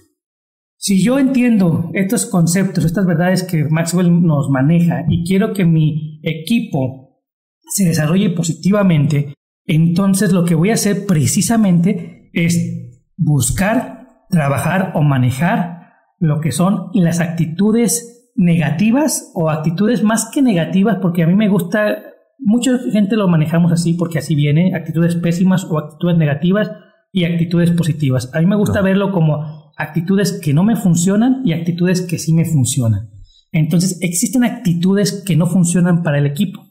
Si 0.75 1.01
yo 1.01 1.18
entiendo 1.18 1.89
estos 1.94 2.25
conceptos, 2.27 2.86
estas 2.86 3.06
verdades 3.06 3.44
que 3.44 3.66
Maxwell 3.66 4.24
nos 4.24 4.50
maneja 4.50 5.06
y 5.10 5.25
quiero 5.25 5.54
que 5.54 5.66
mi 5.66 6.20
equipo 6.24 7.24
se 7.74 7.86
desarrolle 7.86 8.30
positivamente, 8.30 9.34
entonces 9.66 10.32
lo 10.32 10.46
que 10.46 10.56
voy 10.56 10.70
a 10.70 10.75
hacer 10.75 11.06
precisamente 11.08 12.30
es 12.34 12.87
buscar, 13.18 14.26
trabajar 14.30 14.94
o 14.96 15.02
manejar 15.02 15.94
lo 16.20 16.40
que 16.40 16.52
son 16.52 16.90
las 16.94 17.20
actitudes 17.20 18.32
negativas 18.36 19.32
o 19.34 19.50
actitudes 19.50 20.04
más 20.04 20.30
que 20.32 20.42
negativas, 20.42 20.98
porque 21.02 21.24
a 21.24 21.28
mí 21.28 21.36
me 21.36 21.50
gusta 21.50 21.98
mucha 22.40 22.78
gente 22.92 23.16
lo 23.16 23.28
manejamos 23.28 23.72
así 23.72 23.94
porque 23.94 24.20
así 24.20 24.36
viene, 24.36 24.76
actitudes 24.76 25.16
pésimas 25.16 25.66
o 25.66 25.78
actitudes 25.78 26.18
negativas 26.18 26.72
y 27.12 27.26
actitudes 27.26 27.72
positivas. 27.72 28.32
A 28.34 28.40
mí 28.40 28.46
me 28.46 28.56
gusta 28.56 28.82
verlo 28.82 29.12
como 29.12 29.72
actitudes 29.78 30.40
que 30.44 30.54
no 30.54 30.64
me 30.64 30.76
funcionan 30.76 31.42
y 31.46 31.54
actitudes 31.54 32.02
que 32.02 32.20
sí 32.20 32.34
me 32.34 32.46
funcionan. 32.46 33.10
Entonces, 33.52 33.98
existen 34.02 34.44
actitudes 34.44 35.24
que 35.26 35.36
no 35.36 35.48
funcionan 35.48 36.04
para 36.04 36.20
el 36.20 36.26
equipo. 36.26 36.62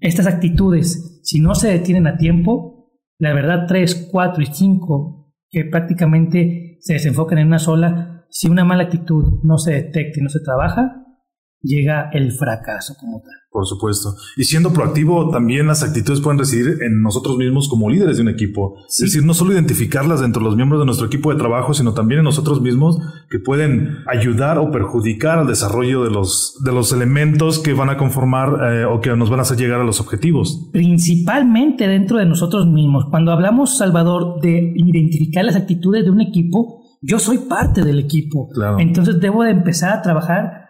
Estas 0.00 0.26
actitudes, 0.26 1.20
si 1.22 1.40
no 1.40 1.54
se 1.54 1.68
detienen 1.68 2.06
a 2.06 2.16
tiempo, 2.16 2.90
la 3.18 3.32
verdad, 3.32 3.66
tres, 3.68 4.08
cuatro 4.10 4.42
y 4.42 4.46
cinco, 4.46 5.23
que 5.54 5.64
prácticamente 5.64 6.78
se 6.80 6.94
desenfocan 6.94 7.38
en 7.38 7.46
una 7.46 7.60
sola, 7.60 8.26
si 8.28 8.48
una 8.48 8.64
mala 8.64 8.82
actitud 8.82 9.40
no 9.44 9.56
se 9.56 9.72
detecta 9.72 10.18
y 10.18 10.22
no 10.22 10.28
se 10.28 10.40
trabaja, 10.40 11.03
llega 11.64 12.10
el 12.12 12.32
fracaso 12.32 12.94
como 13.00 13.20
tal. 13.20 13.32
Por 13.50 13.66
supuesto. 13.66 14.14
Y 14.36 14.44
siendo 14.44 14.72
proactivo, 14.72 15.30
también 15.30 15.68
las 15.68 15.82
actitudes 15.84 16.20
pueden 16.20 16.40
residir 16.40 16.82
en 16.82 17.00
nosotros 17.02 17.36
mismos 17.36 17.68
como 17.68 17.88
líderes 17.88 18.16
de 18.16 18.22
un 18.22 18.28
equipo. 18.28 18.76
Es 18.88 18.98
decir, 18.98 19.24
no 19.24 19.32
solo 19.32 19.52
identificarlas 19.52 20.20
dentro 20.20 20.40
de 20.42 20.46
los 20.46 20.56
miembros 20.56 20.80
de 20.80 20.86
nuestro 20.86 21.06
equipo 21.06 21.32
de 21.32 21.38
trabajo, 21.38 21.72
sino 21.72 21.94
también 21.94 22.18
en 22.18 22.24
nosotros 22.24 22.60
mismos 22.60 22.98
que 23.30 23.38
pueden 23.38 23.98
ayudar 24.08 24.58
o 24.58 24.72
perjudicar 24.72 25.38
al 25.38 25.46
desarrollo 25.46 26.02
de 26.02 26.10
los, 26.10 26.60
de 26.64 26.72
los 26.72 26.92
elementos 26.92 27.60
que 27.60 27.74
van 27.74 27.90
a 27.90 27.96
conformar 27.96 28.72
eh, 28.72 28.84
o 28.86 29.00
que 29.00 29.14
nos 29.14 29.30
van 29.30 29.38
a 29.38 29.42
hacer 29.42 29.56
llegar 29.56 29.80
a 29.80 29.84
los 29.84 30.00
objetivos. 30.00 30.68
Principalmente 30.72 31.86
dentro 31.86 32.18
de 32.18 32.26
nosotros 32.26 32.66
mismos. 32.66 33.06
Cuando 33.08 33.30
hablamos, 33.30 33.78
Salvador, 33.78 34.40
de 34.40 34.72
identificar 34.74 35.44
las 35.44 35.54
actitudes 35.54 36.04
de 36.04 36.10
un 36.10 36.20
equipo, 36.20 36.82
yo 37.06 37.18
soy 37.18 37.38
parte 37.38 37.84
del 37.84 37.98
equipo. 37.98 38.48
Entonces 38.78 39.20
debo 39.20 39.44
de 39.44 39.50
empezar 39.50 39.92
a 39.92 40.02
trabajar 40.02 40.63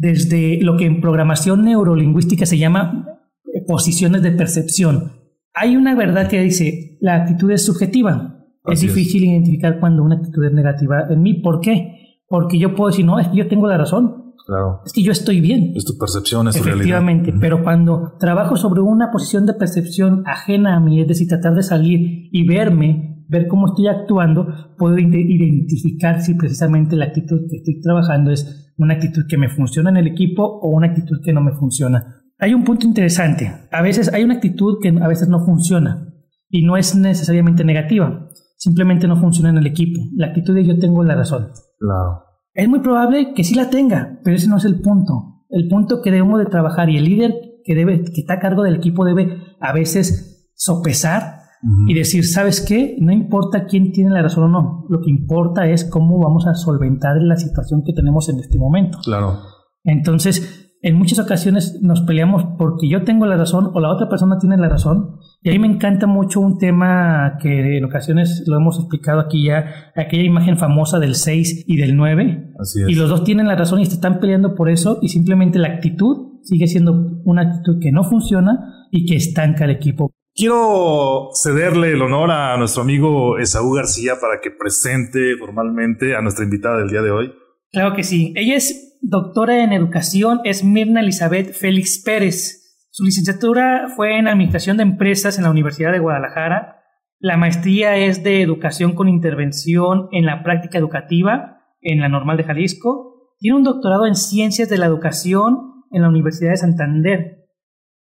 desde 0.00 0.58
lo 0.62 0.78
que 0.78 0.86
en 0.86 1.02
programación 1.02 1.62
neurolingüística 1.62 2.46
se 2.46 2.56
llama 2.56 3.04
eh, 3.52 3.62
posiciones 3.66 4.22
de 4.22 4.32
percepción. 4.32 5.12
Hay 5.52 5.76
una 5.76 5.94
verdad 5.94 6.26
que 6.26 6.40
dice, 6.40 6.96
la 7.02 7.16
actitud 7.16 7.50
es 7.50 7.66
subjetiva. 7.66 8.46
es 8.64 8.80
difícil 8.80 9.24
identificar 9.24 9.78
cuando 9.78 10.02
una 10.02 10.16
actitud 10.16 10.42
es 10.46 10.52
negativa 10.52 11.06
en 11.10 11.20
mí. 11.20 11.34
¿Por 11.34 11.60
qué? 11.60 12.16
Porque 12.26 12.58
yo 12.58 12.74
puedo 12.74 12.88
decir, 12.88 13.04
no, 13.04 13.18
es 13.18 13.28
que 13.28 13.36
yo 13.36 13.48
tengo 13.48 13.68
la 13.68 13.76
razón. 13.76 14.32
Claro. 14.46 14.80
Es 14.86 14.92
que 14.94 15.02
yo 15.02 15.12
estoy 15.12 15.42
bien. 15.42 15.72
Es 15.76 15.84
tu 15.84 15.98
percepción, 15.98 16.48
es 16.48 16.56
tu 16.56 16.64
realidad. 16.64 16.80
Efectivamente, 16.80 17.34
pero 17.38 17.62
cuando 17.62 18.14
trabajo 18.18 18.56
sobre 18.56 18.80
una 18.80 19.10
posición 19.10 19.44
de 19.44 19.52
percepción 19.52 20.22
ajena 20.24 20.76
a 20.76 20.80
mí, 20.80 20.98
es 21.02 21.08
decir, 21.08 21.28
tratar 21.28 21.54
de 21.54 21.62
salir 21.62 22.30
y 22.32 22.48
verme, 22.48 23.26
ver 23.28 23.48
cómo 23.48 23.66
estoy 23.66 23.88
actuando, 23.88 24.46
puedo 24.78 24.98
identificar 24.98 26.22
si 26.22 26.34
precisamente 26.34 26.96
la 26.96 27.04
actitud 27.04 27.42
que 27.50 27.58
estoy 27.58 27.82
trabajando 27.82 28.30
es 28.30 28.69
una 28.84 28.94
actitud 28.94 29.26
que 29.28 29.36
me 29.36 29.48
funciona 29.48 29.90
en 29.90 29.98
el 29.98 30.06
equipo 30.06 30.44
o 30.44 30.68
una 30.70 30.88
actitud 30.88 31.20
que 31.22 31.32
no 31.32 31.40
me 31.40 31.52
funciona. 31.52 32.22
Hay 32.38 32.54
un 32.54 32.64
punto 32.64 32.86
interesante. 32.86 33.52
A 33.70 33.82
veces 33.82 34.12
hay 34.12 34.24
una 34.24 34.34
actitud 34.34 34.78
que 34.80 34.88
a 34.88 35.08
veces 35.08 35.28
no 35.28 35.44
funciona 35.44 36.08
y 36.48 36.64
no 36.64 36.76
es 36.76 36.94
necesariamente 36.94 37.64
negativa. 37.64 38.28
Simplemente 38.56 39.06
no 39.06 39.16
funciona 39.16 39.50
en 39.50 39.58
el 39.58 39.66
equipo. 39.66 40.00
La 40.16 40.28
actitud 40.28 40.54
de 40.54 40.64
yo 40.64 40.78
tengo 40.78 41.04
la 41.04 41.14
razón. 41.14 41.48
Claro. 41.78 42.24
Es 42.54 42.68
muy 42.68 42.80
probable 42.80 43.32
que 43.34 43.44
sí 43.44 43.54
la 43.54 43.70
tenga, 43.70 44.18
pero 44.24 44.36
ese 44.36 44.48
no 44.48 44.56
es 44.56 44.64
el 44.64 44.80
punto. 44.80 45.44
El 45.50 45.68
punto 45.68 46.00
que 46.02 46.10
debemos 46.10 46.38
de 46.38 46.46
trabajar 46.46 46.88
y 46.88 46.96
el 46.96 47.04
líder 47.04 47.34
que 47.64 47.74
debe, 47.74 48.02
que 48.02 48.20
está 48.20 48.34
a 48.34 48.40
cargo 48.40 48.62
del 48.62 48.76
equipo 48.76 49.04
debe 49.04 49.38
a 49.60 49.72
veces 49.72 50.50
sopesar 50.54 51.39
y 51.86 51.94
decir, 51.94 52.24
¿sabes 52.24 52.60
qué? 52.60 52.96
No 53.00 53.12
importa 53.12 53.66
quién 53.66 53.92
tiene 53.92 54.10
la 54.10 54.22
razón 54.22 54.44
o 54.44 54.48
no, 54.48 54.86
lo 54.88 55.00
que 55.00 55.10
importa 55.10 55.68
es 55.68 55.84
cómo 55.84 56.18
vamos 56.18 56.46
a 56.46 56.54
solventar 56.54 57.20
la 57.20 57.36
situación 57.36 57.82
que 57.84 57.92
tenemos 57.92 58.28
en 58.28 58.38
este 58.40 58.58
momento. 58.58 58.98
Claro. 59.04 59.38
Entonces, 59.84 60.70
en 60.82 60.96
muchas 60.96 61.18
ocasiones 61.18 61.78
nos 61.82 62.00
peleamos 62.00 62.42
porque 62.56 62.88
yo 62.88 63.04
tengo 63.04 63.26
la 63.26 63.36
razón 63.36 63.70
o 63.74 63.80
la 63.80 63.92
otra 63.92 64.08
persona 64.08 64.38
tiene 64.38 64.56
la 64.56 64.68
razón. 64.68 65.16
Y 65.42 65.50
a 65.50 65.52
mí 65.52 65.58
me 65.58 65.66
encanta 65.66 66.06
mucho 66.06 66.40
un 66.40 66.56
tema 66.56 67.36
que 67.40 67.76
en 67.76 67.84
ocasiones 67.84 68.44
lo 68.46 68.56
hemos 68.56 68.78
explicado 68.78 69.20
aquí 69.20 69.46
ya, 69.46 69.92
aquella 69.94 70.22
imagen 70.22 70.56
famosa 70.56 70.98
del 70.98 71.14
6 71.14 71.64
y 71.66 71.76
del 71.76 71.96
9. 71.96 72.52
Así 72.58 72.82
es. 72.82 72.88
Y 72.88 72.94
los 72.94 73.10
dos 73.10 73.24
tienen 73.24 73.46
la 73.46 73.56
razón 73.56 73.80
y 73.80 73.86
se 73.86 73.94
están 73.94 74.20
peleando 74.20 74.54
por 74.54 74.70
eso 74.70 74.98
y 75.02 75.08
simplemente 75.08 75.58
la 75.58 75.68
actitud 75.68 76.40
sigue 76.42 76.66
siendo 76.66 77.20
una 77.24 77.42
actitud 77.42 77.78
que 77.80 77.92
no 77.92 78.02
funciona 78.02 78.86
y 78.90 79.04
que 79.04 79.16
estanca 79.16 79.64
el 79.64 79.70
equipo. 79.72 80.12
Quiero 80.34 81.30
cederle 81.34 81.92
el 81.92 82.02
honor 82.02 82.30
a 82.30 82.56
nuestro 82.56 82.82
amigo 82.82 83.38
Esaú 83.38 83.72
García 83.72 84.14
para 84.20 84.40
que 84.40 84.50
presente 84.50 85.36
formalmente 85.38 86.14
a 86.14 86.22
nuestra 86.22 86.44
invitada 86.44 86.78
del 86.78 86.88
día 86.88 87.02
de 87.02 87.10
hoy. 87.10 87.32
Claro 87.72 87.94
que 87.94 88.04
sí. 88.04 88.32
Ella 88.36 88.56
es 88.56 88.98
doctora 89.02 89.64
en 89.64 89.72
educación, 89.72 90.40
es 90.44 90.64
Mirna 90.64 91.00
Elizabeth 91.00 91.52
Félix 91.52 92.02
Pérez. 92.04 92.88
Su 92.90 93.04
licenciatura 93.04 93.88
fue 93.94 94.18
en 94.18 94.28
Administración 94.28 94.76
de 94.76 94.84
Empresas 94.84 95.38
en 95.38 95.44
la 95.44 95.50
Universidad 95.50 95.92
de 95.92 95.98
Guadalajara. 95.98 96.76
La 97.18 97.36
maestría 97.36 97.96
es 97.96 98.22
de 98.22 98.42
Educación 98.42 98.94
con 98.94 99.08
Intervención 99.08 100.08
en 100.12 100.26
la 100.26 100.42
Práctica 100.42 100.78
Educativa 100.78 101.58
en 101.80 102.00
la 102.00 102.08
Normal 102.08 102.36
de 102.36 102.44
Jalisco. 102.44 103.34
Tiene 103.38 103.56
un 103.56 103.64
doctorado 103.64 104.06
en 104.06 104.14
Ciencias 104.14 104.68
de 104.68 104.78
la 104.78 104.86
Educación 104.86 105.84
en 105.90 106.02
la 106.02 106.08
Universidad 106.08 106.50
de 106.50 106.56
Santander. 106.56 107.48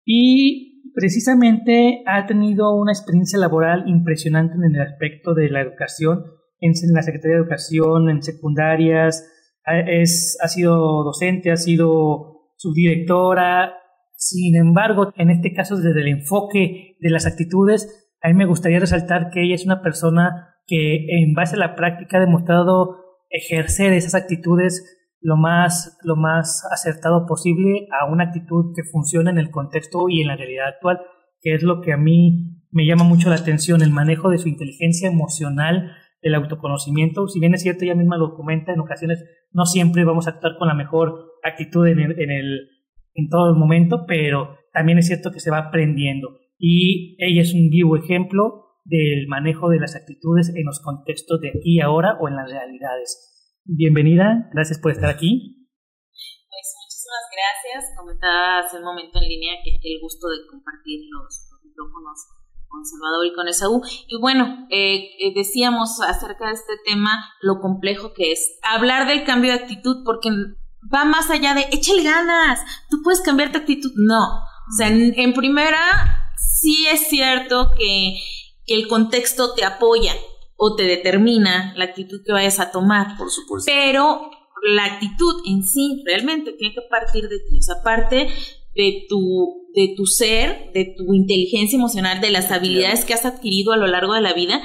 Y 0.05 0.72
precisamente 0.93 2.03
ha 2.05 2.25
tenido 2.25 2.75
una 2.75 2.91
experiencia 2.91 3.39
laboral 3.39 3.83
impresionante 3.87 4.55
en 4.55 4.75
el 4.75 4.81
aspecto 4.81 5.33
de 5.33 5.49
la 5.49 5.61
educación, 5.61 6.23
en, 6.59 6.73
la 6.93 7.01
Secretaría 7.01 7.37
de 7.37 7.41
Educación, 7.43 8.09
en 8.09 8.23
secundarias, 8.23 9.29
es, 9.65 10.37
ha 10.41 10.47
sido 10.47 11.03
docente, 11.03 11.51
ha 11.51 11.57
sido 11.57 12.51
subdirectora. 12.57 13.73
Sin 14.15 14.55
embargo, 14.55 15.11
en 15.17 15.29
este 15.29 15.53
caso, 15.53 15.77
desde 15.77 16.01
el 16.01 16.07
enfoque 16.07 16.95
de 16.99 17.09
las 17.09 17.25
actitudes, 17.25 18.11
a 18.21 18.29
mí 18.29 18.35
me 18.35 18.45
gustaría 18.45 18.79
resaltar 18.79 19.29
que 19.29 19.43
ella 19.43 19.55
es 19.55 19.65
una 19.65 19.81
persona 19.81 20.55
que 20.65 21.05
en 21.09 21.33
base 21.33 21.55
a 21.55 21.59
la 21.59 21.75
práctica 21.75 22.17
ha 22.17 22.21
demostrado 22.21 23.03
ejercer 23.29 23.91
esas 23.91 24.15
actitudes 24.15 25.02
lo 25.23 25.37
más, 25.37 25.97
lo 26.03 26.15
más 26.17 26.67
acertado 26.71 27.25
posible 27.25 27.87
a 27.99 28.11
una 28.11 28.25
actitud 28.25 28.73
que 28.75 28.83
funcione 28.83 29.31
en 29.31 29.37
el 29.37 29.49
contexto 29.49 30.09
y 30.09 30.21
en 30.21 30.27
la 30.27 30.35
realidad 30.35 30.67
actual, 30.67 30.99
que 31.41 31.55
es 31.55 31.63
lo 31.63 31.81
que 31.81 31.93
a 31.93 31.97
mí 31.97 32.61
me 32.71 32.85
llama 32.85 33.05
mucho 33.05 33.29
la 33.29 33.35
atención, 33.35 33.81
el 33.81 33.91
manejo 33.91 34.29
de 34.29 34.37
su 34.37 34.49
inteligencia 34.49 35.09
emocional, 35.09 35.91
el 36.21 36.35
autoconocimiento. 36.35 37.27
Si 37.27 37.39
bien 37.39 37.53
es 37.53 37.61
cierto, 37.61 37.85
ella 37.85 37.95
misma 37.95 38.17
lo 38.17 38.35
comenta, 38.35 38.73
en 38.73 38.81
ocasiones 38.81 39.23
no 39.51 39.65
siempre 39.65 40.03
vamos 40.03 40.27
a 40.27 40.31
actuar 40.31 40.57
con 40.57 40.67
la 40.67 40.73
mejor 40.73 41.31
actitud 41.41 41.87
en, 41.87 41.99
el, 41.99 42.19
en, 42.19 42.29
en 43.13 43.29
todo 43.29 43.49
el 43.49 43.55
momento, 43.55 44.05
pero 44.05 44.57
también 44.73 44.97
es 44.97 45.07
cierto 45.07 45.31
que 45.31 45.39
se 45.39 45.51
va 45.51 45.59
aprendiendo. 45.59 46.37
Y 46.57 47.15
ella 47.23 47.41
es 47.41 47.53
un 47.53 47.69
vivo 47.69 47.95
ejemplo 47.95 48.65
del 48.83 49.27
manejo 49.27 49.69
de 49.69 49.79
las 49.79 49.95
actitudes 49.95 50.53
en 50.53 50.65
los 50.65 50.81
contextos 50.81 51.39
de 51.39 51.49
aquí 51.49 51.77
y 51.77 51.79
ahora 51.79 52.17
o 52.19 52.27
en 52.27 52.35
las 52.35 52.49
realidades. 52.49 53.32
Bienvenida, 53.65 54.49
gracias 54.51 54.77
por 54.77 54.91
estar 54.91 55.09
aquí. 55.09 55.69
Pues 56.49 56.67
muchísimas 56.83 57.23
gracias. 57.31 57.95
Comentaba 57.97 58.59
hace 58.59 58.77
un 58.77 58.83
momento 58.83 59.19
en 59.19 59.29
línea 59.29 59.53
que 59.63 59.79
el 59.81 60.01
gusto 60.01 60.27
de 60.27 60.45
compartir 60.51 60.99
los, 61.09 61.47
micrófonos 61.63 62.19
con 62.67 62.85
Salvador 62.85 63.25
y 63.25 63.33
con 63.33 63.47
Esaú. 63.47 63.81
Y 64.09 64.19
bueno, 64.19 64.67
eh, 64.69 65.15
eh, 65.17 65.33
decíamos 65.33 66.01
acerca 66.01 66.47
de 66.47 66.55
este 66.55 66.73
tema 66.85 67.23
lo 67.39 67.61
complejo 67.61 68.11
que 68.13 68.33
es 68.33 68.59
hablar 68.63 69.07
del 69.07 69.23
cambio 69.23 69.53
de 69.53 69.59
actitud 69.59 70.03
porque 70.03 70.29
va 70.93 71.05
más 71.05 71.29
allá 71.29 71.53
de 71.53 71.65
échale 71.71 72.03
ganas, 72.03 72.59
tú 72.89 72.97
puedes 73.01 73.21
cambiar 73.21 73.53
tu 73.53 73.59
actitud. 73.59 73.93
No, 73.95 74.39
o 74.39 74.71
sea, 74.77 74.89
en 74.89 75.33
primera 75.33 76.33
sí 76.35 76.85
es 76.87 77.07
cierto 77.07 77.71
que, 77.77 78.17
que 78.65 78.75
el 78.75 78.89
contexto 78.89 79.53
te 79.53 79.63
apoya 79.63 80.11
o 80.65 80.75
te 80.75 80.83
determina 80.83 81.73
la 81.75 81.83
actitud 81.83 82.21
que 82.25 82.31
vayas 82.31 82.61
a 82.61 82.71
tomar. 82.71 83.17
Por 83.17 83.29
supuesto. 83.29 83.69
Pero 83.69 84.31
la 84.73 84.85
actitud 84.85 85.41
en 85.45 85.61
sí 85.63 86.01
realmente 86.05 86.53
tiene 86.53 86.73
que 86.73 86.81
partir 86.89 87.27
de 87.27 87.39
ti, 87.39 87.57
esa 87.57 87.83
parte 87.83 88.29
de 88.73 89.05
tu, 89.09 89.67
de 89.75 89.93
tu 89.97 90.05
ser, 90.05 90.71
de 90.73 90.95
tu 90.97 91.13
inteligencia 91.13 91.75
emocional, 91.75 92.21
de 92.21 92.31
las 92.31 92.49
habilidades 92.49 93.03
que 93.03 93.13
has 93.13 93.25
adquirido 93.25 93.73
a 93.73 93.77
lo 93.77 93.87
largo 93.87 94.13
de 94.13 94.21
la 94.21 94.31
vida. 94.31 94.61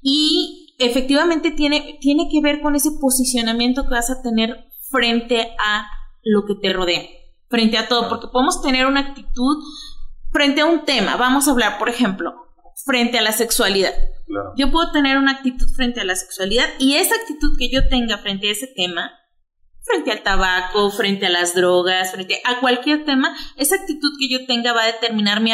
Y 0.00 0.68
efectivamente 0.78 1.50
tiene, 1.50 1.98
tiene 2.00 2.28
que 2.30 2.40
ver 2.40 2.60
con 2.60 2.76
ese 2.76 2.92
posicionamiento 3.00 3.82
que 3.82 3.90
vas 3.90 4.10
a 4.10 4.22
tener 4.22 4.68
frente 4.88 5.48
a 5.58 5.88
lo 6.22 6.44
que 6.46 6.54
te 6.54 6.72
rodea, 6.72 7.02
frente 7.48 7.76
a 7.76 7.88
todo, 7.88 8.08
porque 8.08 8.28
podemos 8.28 8.62
tener 8.62 8.86
una 8.86 9.00
actitud 9.00 9.56
frente 10.30 10.60
a 10.60 10.66
un 10.66 10.84
tema, 10.84 11.16
vamos 11.16 11.48
a 11.48 11.50
hablar, 11.50 11.76
por 11.76 11.88
ejemplo, 11.88 12.49
frente 12.84 13.18
a 13.18 13.22
la 13.22 13.32
sexualidad. 13.32 13.92
Yo 14.56 14.70
puedo 14.70 14.92
tener 14.92 15.18
una 15.18 15.32
actitud 15.32 15.66
frente 15.74 16.00
a 16.00 16.04
la 16.04 16.14
sexualidad 16.14 16.68
y 16.78 16.94
esa 16.94 17.14
actitud 17.16 17.56
que 17.58 17.70
yo 17.70 17.88
tenga 17.88 18.18
frente 18.18 18.48
a 18.48 18.52
ese 18.52 18.68
tema 18.68 19.12
frente 19.82 20.12
al 20.12 20.22
tabaco, 20.22 20.90
frente 20.90 21.26
a 21.26 21.30
las 21.30 21.54
drogas, 21.54 22.12
frente 22.12 22.40
a 22.44 22.60
cualquier 22.60 23.04
tema, 23.04 23.34
esa 23.56 23.76
actitud 23.76 24.10
que 24.18 24.28
yo 24.28 24.46
tenga 24.46 24.72
va 24.72 24.82
a 24.82 24.92
determinar 24.92 25.40
mi 25.40 25.52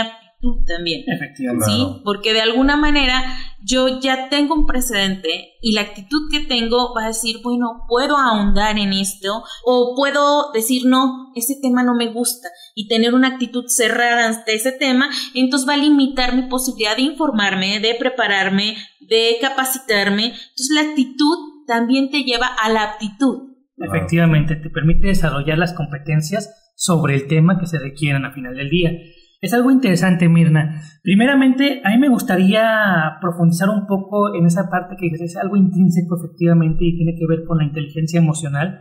también. 0.67 1.05
Efectivamente. 1.07 1.67
Sí, 1.67 2.01
porque 2.05 2.33
de 2.33 2.41
alguna 2.41 2.77
manera 2.77 3.23
yo 3.63 4.01
ya 4.01 4.29
tengo 4.29 4.55
un 4.55 4.67
precedente 4.67 5.55
y 5.61 5.73
la 5.73 5.81
actitud 5.83 6.31
que 6.31 6.41
tengo 6.41 6.95
va 6.95 7.05
a 7.05 7.09
decir, 7.09 7.39
bueno, 7.43 7.85
puedo 7.89 8.17
ahondar 8.17 8.79
en 8.79 8.93
esto 8.93 9.43
o 9.65 9.95
puedo 9.97 10.53
decir, 10.53 10.83
no, 10.87 11.33
ese 11.35 11.57
tema 11.61 11.83
no 11.83 11.95
me 11.95 12.13
gusta 12.13 12.49
y 12.75 12.89
tener 12.89 13.15
una 13.15 13.29
actitud 13.29 13.65
cerrada 13.67 14.27
ante 14.27 14.55
ese 14.55 14.73
tema, 14.73 15.11
entonces 15.35 15.69
va 15.69 15.75
a 15.75 15.79
limitar 15.79 16.37
mi 16.37 16.43
posibilidad 16.43 16.97
de 16.97 17.03
informarme, 17.03 17.81
de 17.81 17.97
prepararme, 17.99 18.77
de 19.01 19.37
capacitarme. 19.41 20.27
Entonces 20.27 20.71
la 20.75 20.83
actitud 20.83 21.65
también 21.67 22.11
te 22.11 22.23
lleva 22.23 22.47
a 22.47 22.69
la 22.71 22.85
aptitud. 22.85 23.57
Efectivamente, 23.79 24.57
te 24.57 24.71
permite 24.71 25.09
desarrollar 25.09 25.59
las 25.59 25.75
competencias 25.75 26.51
sobre 26.77 27.15
el 27.15 27.27
tema 27.27 27.59
que 27.59 27.67
se 27.67 27.79
requieran 27.79 28.25
a 28.25 28.33
final 28.33 28.57
del 28.57 28.71
día. 28.71 28.93
Es 29.41 29.53
algo 29.53 29.71
interesante, 29.71 30.29
Mirna. 30.29 30.81
Primeramente, 31.03 31.83
a 31.85 31.91
mí 31.91 31.99
me 31.99 32.09
gustaría 32.09 33.19
profundizar 33.21 33.69
un 33.69 33.87
poco 33.87 34.35
en 34.35 34.47
esa 34.47 34.69
parte 34.71 34.97
que 34.99 35.09
es 35.09 35.37
algo 35.37 35.57
intrínseco, 35.57 36.17
efectivamente, 36.17 36.85
y 36.85 36.97
tiene 36.97 37.15
que 37.19 37.27
ver 37.29 37.45
con 37.47 37.59
la 37.59 37.65
inteligencia 37.65 38.19
emocional. 38.19 38.81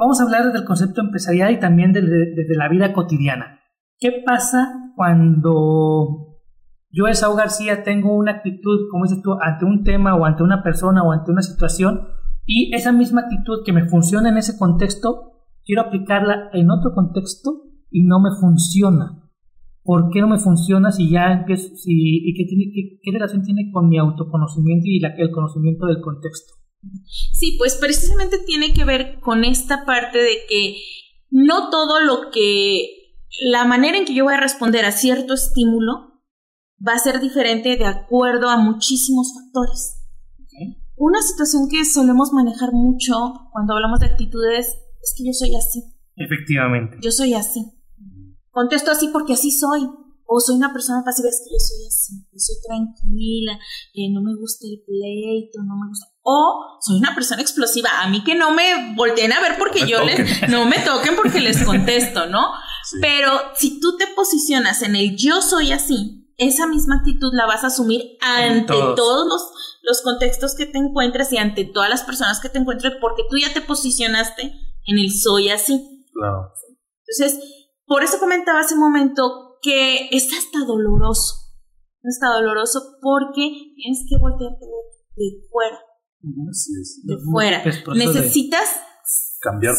Vamos 0.00 0.20
a 0.20 0.24
hablar 0.24 0.52
del 0.52 0.64
concepto 0.64 1.00
empresarial 1.00 1.52
y 1.52 1.60
también 1.60 1.92
desde 1.92 2.56
la 2.56 2.68
vida 2.68 2.92
cotidiana. 2.92 3.60
¿Qué 3.98 4.22
pasa 4.24 4.92
cuando 4.94 6.28
yo, 6.90 7.06
Esau 7.06 7.36
García, 7.36 7.82
tengo 7.84 8.16
una 8.16 8.32
actitud, 8.32 8.88
como 8.90 9.04
dices 9.04 9.20
tú, 9.22 9.34
ante 9.40 9.64
un 9.64 9.84
tema 9.84 10.14
o 10.14 10.24
ante 10.24 10.42
una 10.42 10.62
persona 10.62 11.02
o 11.02 11.12
ante 11.12 11.30
una 11.30 11.42
situación 11.42 12.08
y 12.46 12.74
esa 12.74 12.92
misma 12.92 13.22
actitud 13.22 13.62
que 13.64 13.74
me 13.74 13.88
funciona 13.88 14.30
en 14.30 14.38
ese 14.38 14.56
contexto, 14.56 15.32
quiero 15.64 15.82
aplicarla 15.82 16.48
en 16.54 16.70
otro 16.70 16.92
contexto 16.94 17.64
y 17.90 18.04
no 18.04 18.20
me 18.20 18.30
funciona. 18.40 19.17
¿Por 19.88 20.10
qué 20.12 20.20
no 20.20 20.28
me 20.28 20.38
funciona 20.38 20.92
si 20.92 21.08
ya 21.08 21.32
empiezo, 21.32 21.74
si, 21.74 21.92
y 21.96 22.34
qué, 22.34 22.44
tiene, 22.44 22.70
qué, 23.02 23.10
relación 23.10 23.42
tiene 23.42 23.70
con 23.72 23.88
mi 23.88 23.96
autoconocimiento 23.96 24.84
y 24.84 25.00
la, 25.00 25.14
el 25.16 25.30
conocimiento 25.30 25.86
del 25.86 26.02
contexto? 26.02 26.52
Sí, 27.06 27.54
pues 27.56 27.74
precisamente 27.76 28.36
tiene 28.44 28.74
que 28.74 28.84
ver 28.84 29.18
con 29.20 29.44
esta 29.44 29.86
parte 29.86 30.18
de 30.18 30.40
que 30.46 30.76
no 31.30 31.70
todo 31.70 32.00
lo 32.00 32.30
que, 32.30 33.14
la 33.50 33.64
manera 33.64 33.96
en 33.96 34.04
que 34.04 34.12
yo 34.12 34.24
voy 34.24 34.34
a 34.34 34.40
responder 34.40 34.84
a 34.84 34.92
cierto 34.92 35.32
estímulo 35.32 36.20
va 36.86 36.92
a 36.92 36.98
ser 36.98 37.18
diferente 37.18 37.78
de 37.78 37.86
acuerdo 37.86 38.50
a 38.50 38.58
muchísimos 38.58 39.32
factores. 39.32 40.04
Una 40.96 41.22
situación 41.22 41.66
que 41.70 41.86
solemos 41.86 42.34
manejar 42.34 42.74
mucho 42.74 43.14
cuando 43.52 43.72
hablamos 43.72 44.00
de 44.00 44.06
actitudes 44.06 44.66
es 45.00 45.14
que 45.16 45.24
yo 45.24 45.32
soy 45.32 45.56
así. 45.56 45.82
Efectivamente. 46.14 46.98
Yo 47.00 47.10
soy 47.10 47.32
así. 47.32 47.77
Contesto 48.58 48.90
así 48.90 49.06
porque 49.12 49.34
así 49.34 49.52
soy. 49.52 49.88
O 50.30 50.40
soy 50.40 50.56
una 50.56 50.72
persona 50.72 51.04
pasiva, 51.04 51.28
es 51.28 51.40
que 51.44 51.54
yo 51.54 51.60
soy 51.60 51.86
así. 51.86 52.12
Yo 52.32 52.38
soy 52.38 52.56
tranquila, 52.66 53.56
no 54.10 54.20
me 54.20 54.34
gusta 54.34 54.66
el 54.66 54.82
pleito, 54.84 55.62
no 55.62 55.76
me 55.76 55.86
gusta. 55.88 56.06
O 56.22 56.76
soy 56.80 56.98
una 56.98 57.14
persona 57.14 57.40
explosiva. 57.40 57.88
A 58.02 58.08
mí 58.08 58.24
que 58.24 58.34
no 58.34 58.50
me 58.50 58.96
volteen 58.96 59.32
a 59.32 59.40
ver 59.40 59.56
porque 59.58 59.86
yo 59.86 60.02
les. 60.02 60.18
No 60.50 60.66
me 60.66 60.80
toquen 60.80 61.14
porque 61.14 61.40
les 61.40 61.62
contesto, 61.62 62.26
¿no? 62.26 62.48
Pero 63.00 63.30
si 63.54 63.78
tú 63.78 63.96
te 63.96 64.08
posicionas 64.08 64.82
en 64.82 64.96
el 64.96 65.16
yo 65.16 65.40
soy 65.40 65.70
así, 65.70 66.28
esa 66.36 66.66
misma 66.66 66.96
actitud 66.96 67.30
la 67.34 67.46
vas 67.46 67.62
a 67.62 67.68
asumir 67.68 68.02
ante 68.20 68.74
todos, 68.96 69.28
los, 69.28 69.42
los, 69.82 70.02
contextos 70.02 70.56
que 70.56 70.66
te 70.66 70.78
encuentres 70.78 71.32
y 71.32 71.36
ante 71.36 71.64
todas 71.64 71.88
las 71.88 72.02
personas 72.02 72.40
que 72.40 72.48
te 72.48 72.58
encuentres 72.58 72.94
porque 73.00 73.22
tú 73.30 73.36
ya 73.36 73.54
te 73.54 73.60
posicionaste 73.60 74.52
en 74.86 74.98
el 74.98 75.12
soy 75.12 75.48
así. 75.50 76.04
Claro. 76.12 76.52
Entonces, 77.06 77.57
por 77.88 78.02
eso 78.02 78.18
comentaba 78.20 78.60
hace 78.60 78.74
un 78.74 78.80
momento 78.80 79.56
que 79.62 80.08
es 80.10 80.28
hasta 80.32 80.64
doloroso. 80.66 81.34
Está 82.04 82.28
doloroso 82.28 82.98
porque 83.02 83.50
tienes 83.74 84.04
que 84.08 84.16
voltearte 84.18 84.66
de 85.16 85.48
fuera. 85.50 85.78
De 86.20 87.16
fuera. 87.30 87.62
Necesitas 87.94 88.68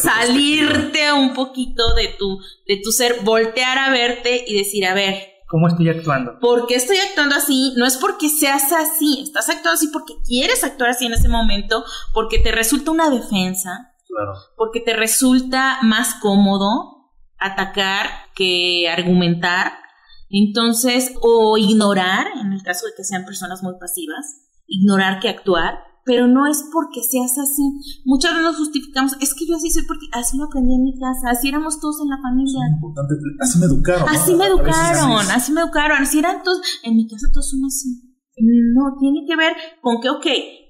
salirte 0.02 1.12
un 1.12 1.34
poquito 1.34 1.94
de 1.94 2.08
tu, 2.18 2.38
de 2.66 2.80
tu 2.82 2.92
ser, 2.92 3.22
voltear 3.22 3.78
a 3.78 3.90
verte 3.90 4.44
y 4.46 4.58
decir, 4.58 4.86
a 4.86 4.94
ver, 4.94 5.30
¿Cómo 5.48 5.66
estoy 5.66 5.88
actuando? 5.88 6.38
¿Por 6.38 6.68
qué 6.68 6.76
estoy 6.76 6.98
actuando 6.98 7.34
así? 7.34 7.74
No 7.76 7.84
es 7.84 7.96
porque 7.96 8.28
seas 8.28 8.72
así, 8.72 9.20
estás 9.24 9.48
actuando 9.48 9.72
así 9.72 9.88
porque 9.88 10.14
quieres 10.24 10.62
actuar 10.62 10.90
así 10.90 11.06
en 11.06 11.12
ese 11.12 11.28
momento, 11.28 11.84
porque 12.14 12.38
te 12.38 12.52
resulta 12.52 12.92
una 12.92 13.10
defensa, 13.10 13.92
claro. 14.06 14.34
porque 14.56 14.78
te 14.78 14.94
resulta 14.94 15.78
más 15.82 16.14
cómodo 16.22 16.99
atacar 17.40 18.06
que 18.34 18.88
argumentar, 18.88 19.72
entonces, 20.30 21.12
o 21.22 21.58
ignorar, 21.58 22.26
en 22.40 22.52
el 22.52 22.62
caso 22.62 22.86
de 22.86 22.92
que 22.96 23.04
sean 23.04 23.24
personas 23.24 23.62
muy 23.62 23.74
pasivas, 23.80 24.48
ignorar 24.66 25.18
que 25.18 25.28
actuar, 25.28 25.80
pero 26.04 26.28
no 26.28 26.46
es 26.46 26.64
porque 26.72 27.02
seas 27.02 27.36
así. 27.38 27.62
Muchas 28.04 28.32
veces 28.32 28.44
nos 28.44 28.56
justificamos, 28.56 29.16
es 29.20 29.34
que 29.34 29.46
yo 29.46 29.56
así 29.56 29.70
soy 29.70 29.82
porque 29.86 30.06
así 30.12 30.38
lo 30.38 30.44
aprendí 30.44 30.74
en 30.74 30.84
mi 30.84 30.98
casa, 30.98 31.30
así 31.30 31.48
éramos 31.48 31.80
todos 31.80 32.00
en 32.00 32.08
la 32.08 32.18
familia. 32.22 32.60
así 33.40 33.58
me 33.58 33.66
educaron. 33.66 34.08
Así 34.08 34.34
me 34.34 34.46
educaron, 34.46 35.30
así 35.30 35.52
me 35.52 35.60
educaron, 35.60 36.02
así 36.02 36.18
eran 36.18 36.42
todos, 36.42 36.60
en 36.84 36.96
mi 36.96 37.08
casa 37.08 37.26
todos 37.32 37.50
son 37.50 37.64
así. 37.64 37.88
No, 38.38 38.96
tiene 38.98 39.26
que 39.26 39.36
ver 39.36 39.52
con 39.82 40.00
que, 40.00 40.08
ok, 40.08 40.26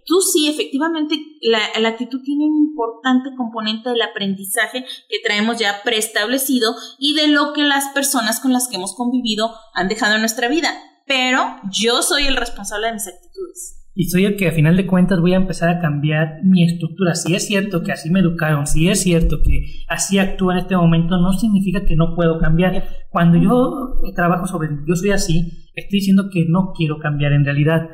tú 0.06 0.20
sí, 0.20 0.48
efectivamente, 0.48 1.16
la, 1.42 1.60
la, 1.80 1.88
actitud 1.90 2.20
tiene 2.22 2.44
un 2.44 2.56
importante 2.56 3.30
componente 3.36 3.90
del 3.90 4.02
aprendizaje 4.02 4.84
que 5.08 5.18
traemos 5.24 5.58
ya 5.58 5.82
preestablecido 5.84 6.74
y 6.98 7.14
de 7.14 7.28
lo 7.28 7.52
que 7.52 7.62
las 7.62 7.88
personas 7.88 8.40
con 8.40 8.52
las 8.52 8.68
que 8.68 8.76
hemos 8.76 8.94
convivido 8.94 9.54
han 9.74 9.88
dejado 9.88 10.14
en 10.14 10.20
nuestra 10.20 10.48
vida. 10.48 10.70
Pero 11.06 11.42
yo 11.70 12.02
soy 12.02 12.24
el 12.24 12.36
responsable 12.36 12.88
de 12.88 12.92
mis 12.94 13.08
actitudes 13.08 13.80
y 13.94 14.04
soy 14.04 14.24
el 14.24 14.36
que 14.36 14.48
a 14.48 14.52
final 14.52 14.76
de 14.76 14.86
cuentas 14.86 15.20
voy 15.20 15.34
a 15.34 15.36
empezar 15.36 15.68
a 15.68 15.80
cambiar 15.80 16.42
mi 16.44 16.64
estructura. 16.64 17.14
Si 17.14 17.34
es 17.34 17.46
cierto 17.46 17.82
que 17.82 17.92
así 17.92 18.08
me 18.08 18.20
educaron, 18.20 18.66
si 18.66 18.88
es 18.88 19.02
cierto 19.02 19.42
que 19.42 19.64
así 19.88 20.18
actúo 20.18 20.52
en 20.52 20.58
este 20.58 20.76
momento, 20.76 21.18
no 21.18 21.32
significa 21.32 21.84
que 21.84 21.96
no 21.96 22.14
puedo 22.14 22.38
cambiar. 22.38 22.84
Cuando 23.10 23.36
yo 23.36 24.12
trabajo 24.14 24.46
sobre 24.46 24.68
yo 24.86 24.94
soy 24.94 25.10
así, 25.10 25.68
estoy 25.74 25.98
diciendo 25.98 26.30
que 26.32 26.46
no 26.48 26.72
quiero 26.74 26.98
cambiar 26.98 27.32
en 27.32 27.44
realidad. 27.44 27.90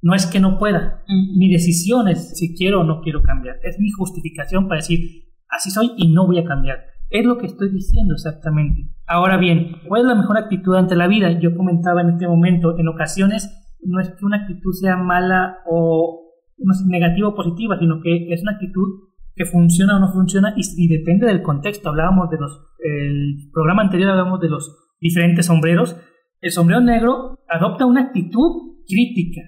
No 0.00 0.14
es 0.14 0.26
que 0.26 0.40
no 0.40 0.58
pueda. 0.58 1.02
Mi 1.36 1.50
decisión 1.50 2.08
es 2.08 2.36
si 2.38 2.54
quiero 2.54 2.80
o 2.80 2.84
no 2.84 3.00
quiero 3.00 3.22
cambiar. 3.22 3.56
Es 3.62 3.78
mi 3.80 3.90
justificación 3.90 4.68
para 4.68 4.80
decir, 4.80 5.24
así 5.48 5.70
soy 5.70 5.92
y 5.96 6.12
no 6.12 6.26
voy 6.26 6.38
a 6.38 6.44
cambiar. 6.44 6.78
Es 7.10 7.24
lo 7.24 7.38
que 7.38 7.46
estoy 7.46 7.70
diciendo 7.70 8.14
exactamente. 8.14 8.90
Ahora 9.06 9.38
bien, 9.38 9.76
¿cuál 9.88 10.02
es 10.02 10.06
la 10.06 10.14
mejor 10.14 10.38
actitud 10.38 10.76
ante 10.76 10.94
la 10.94 11.08
vida? 11.08 11.40
Yo 11.40 11.56
comentaba 11.56 12.02
en 12.02 12.10
este 12.10 12.28
momento, 12.28 12.78
en 12.78 12.86
ocasiones 12.88 13.50
no 13.82 14.00
es 14.00 14.10
que 14.10 14.24
una 14.24 14.42
actitud 14.42 14.72
sea 14.72 14.96
mala 14.96 15.58
o 15.66 16.34
no 16.58 16.74
negativa 16.86 17.28
o 17.28 17.34
positiva, 17.34 17.78
sino 17.78 18.00
que 18.00 18.32
es 18.32 18.42
una 18.42 18.52
actitud 18.52 19.08
que 19.34 19.46
funciona 19.46 19.96
o 19.96 20.00
no 20.00 20.12
funciona 20.12 20.54
y, 20.56 20.88
depende 20.88 21.26
del 21.26 21.42
contexto. 21.42 21.88
Hablábamos 21.88 22.28
de 22.30 22.38
los, 22.38 22.60
el 22.84 23.50
programa 23.52 23.82
anterior 23.82 24.10
hablábamos 24.10 24.40
de 24.40 24.48
los 24.48 24.76
diferentes 25.00 25.46
sombreros. 25.46 25.96
El 26.40 26.50
sombrero 26.50 26.80
negro 26.80 27.38
adopta 27.48 27.86
una 27.86 28.02
actitud 28.02 28.78
crítica 28.86 29.42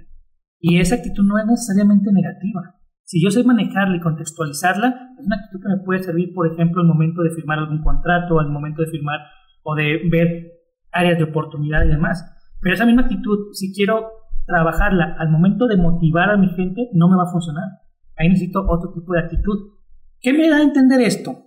y 0.61 0.79
esa 0.79 0.97
actitud 0.97 1.25
no 1.25 1.39
es 1.39 1.47
necesariamente 1.47 2.13
negativa. 2.13 2.77
Si 3.05 3.21
yo 3.21 3.31
sé 3.31 3.43
manejarla 3.43 3.97
y 3.97 4.01
contextualizarla, 4.01 5.15
es 5.19 5.27
una 5.27 5.37
actitud 5.37 5.61
que 5.63 5.69
me 5.69 5.83
puede 5.85 6.03
servir, 6.03 6.33
por 6.35 6.47
ejemplo, 6.53 6.83
al 6.83 6.87
momento 6.87 7.23
de 7.23 7.31
firmar 7.31 7.59
algún 7.59 7.83
contrato, 7.83 8.39
al 8.39 8.51
momento 8.51 8.83
de 8.83 8.89
firmar 8.89 9.19
o 9.63 9.75
de 9.75 9.99
ver 10.11 10.53
áreas 10.93 11.19
de 11.19 11.25
oportunidad 11.25 11.85
y 11.85 11.89
demás. 11.89 12.25
Pero 12.61 12.75
esa 12.75 12.87
misma 12.87 13.03
actitud, 13.03 13.53
si 13.53 13.73
quiero 13.75 14.11
trabajarla 14.47 15.17
al 15.19 15.31
momento 15.31 15.67
de 15.67 15.77
motivar 15.77 16.31
a 16.31 16.37
mi 16.37 16.51
gente, 16.51 16.89
no 16.93 17.09
me 17.09 17.17
va 17.17 17.25
a 17.25 17.33
funcionar. 17.33 17.65
Ahí 18.17 18.29
necesito 18.29 18.65
otro 18.69 18.93
tipo 18.93 19.15
de 19.15 19.21
actitud. 19.21 19.59
¿Qué 20.21 20.33
me 20.33 20.49
da 20.49 20.59
a 20.59 20.63
entender 20.63 21.01
esto? 21.01 21.47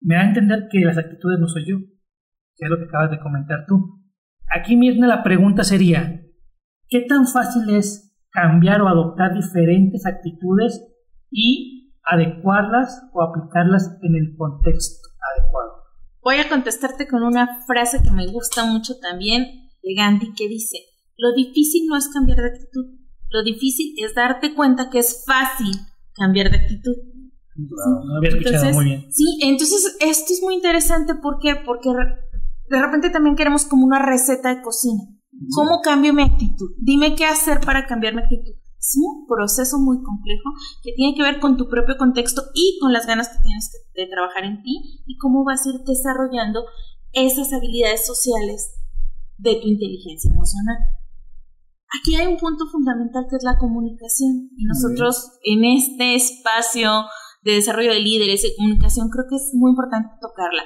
Me 0.00 0.14
da 0.14 0.20
a 0.20 0.28
entender 0.28 0.68
que 0.70 0.80
las 0.80 0.98
actitudes 0.98 1.40
no 1.40 1.48
soy 1.48 1.64
yo, 1.66 1.78
que 2.56 2.66
es 2.66 2.70
lo 2.70 2.76
que 2.76 2.84
acabas 2.84 3.10
de 3.10 3.18
comentar 3.18 3.64
tú. 3.66 4.02
Aquí 4.54 4.76
mismo 4.76 5.06
la 5.06 5.22
pregunta 5.22 5.64
sería, 5.64 6.20
¿qué 6.88 7.00
tan 7.00 7.26
fácil 7.26 7.74
es 7.74 8.11
cambiar 8.32 8.82
o 8.82 8.88
adoptar 8.88 9.34
diferentes 9.34 10.04
actitudes 10.06 10.82
y 11.30 11.92
adecuarlas 12.04 13.02
o 13.12 13.22
aplicarlas 13.22 13.98
en 14.02 14.16
el 14.16 14.36
contexto 14.36 15.08
adecuado? 15.36 15.82
Voy 16.22 16.36
a 16.36 16.48
contestarte 16.48 17.06
con 17.06 17.22
una 17.22 17.64
frase 17.66 18.02
que 18.02 18.10
me 18.10 18.26
gusta 18.26 18.64
mucho 18.64 18.94
también 19.00 19.70
de 19.82 19.94
Gandhi 19.94 20.32
que 20.34 20.48
dice, 20.48 20.78
lo 21.16 21.32
difícil 21.34 21.86
no 21.88 21.96
es 21.96 22.08
cambiar 22.08 22.38
de 22.38 22.48
actitud, 22.48 22.86
lo 23.30 23.42
difícil 23.42 23.94
es 23.98 24.14
darte 24.14 24.54
cuenta 24.54 24.90
que 24.90 24.98
es 24.98 25.24
fácil 25.26 25.74
cambiar 26.14 26.50
de 26.50 26.58
actitud. 26.58 26.94
No 27.54 28.16
había 28.16 28.30
escuchado 28.30 28.56
Entonces, 28.56 28.74
muy 28.74 28.84
bien. 28.84 29.12
Sí, 29.12 29.38
entonces 29.42 29.96
esto 30.00 30.32
es 30.32 30.42
muy 30.42 30.54
interesante 30.54 31.14
¿por 31.16 31.38
qué? 31.38 31.56
porque 31.66 31.90
de 32.68 32.80
repente 32.80 33.10
también 33.10 33.36
queremos 33.36 33.64
como 33.66 33.84
una 33.84 33.98
receta 33.98 34.54
de 34.54 34.62
cocina. 34.62 35.02
¿Cómo 35.54 35.80
cambio 35.82 36.14
mi 36.14 36.22
actitud? 36.22 36.72
Dime 36.78 37.14
qué 37.14 37.24
hacer 37.24 37.60
para 37.60 37.86
cambiar 37.86 38.14
mi 38.14 38.22
actitud. 38.22 38.54
Es 38.78 38.96
un 38.96 39.26
proceso 39.26 39.78
muy 39.78 40.02
complejo 40.02 40.50
que 40.82 40.92
tiene 40.94 41.14
que 41.14 41.22
ver 41.22 41.38
con 41.38 41.56
tu 41.56 41.68
propio 41.68 41.96
contexto 41.96 42.42
y 42.54 42.78
con 42.80 42.92
las 42.92 43.06
ganas 43.06 43.28
que 43.28 43.42
tienes 43.42 43.70
de 43.94 44.06
trabajar 44.06 44.44
en 44.44 44.62
ti 44.62 45.02
y 45.06 45.16
cómo 45.18 45.44
vas 45.44 45.64
a 45.64 45.70
ir 45.70 45.80
desarrollando 45.86 46.64
esas 47.12 47.52
habilidades 47.52 48.04
sociales 48.04 48.74
de 49.38 49.54
tu 49.56 49.68
inteligencia 49.68 50.30
emocional. 50.30 50.78
Aquí 52.00 52.16
hay 52.16 52.26
un 52.26 52.38
punto 52.38 52.66
fundamental 52.66 53.26
que 53.28 53.36
es 53.36 53.44
la 53.44 53.58
comunicación 53.58 54.50
y 54.56 54.64
nosotros 54.64 55.38
en 55.44 55.64
este 55.64 56.14
espacio 56.14 56.90
de 57.42 57.52
desarrollo 57.52 57.92
de 57.92 58.00
líderes 58.00 58.44
y 58.44 58.56
comunicación 58.56 59.10
creo 59.10 59.26
que 59.28 59.36
es 59.36 59.50
muy 59.52 59.70
importante 59.70 60.08
tocarla. 60.20 60.62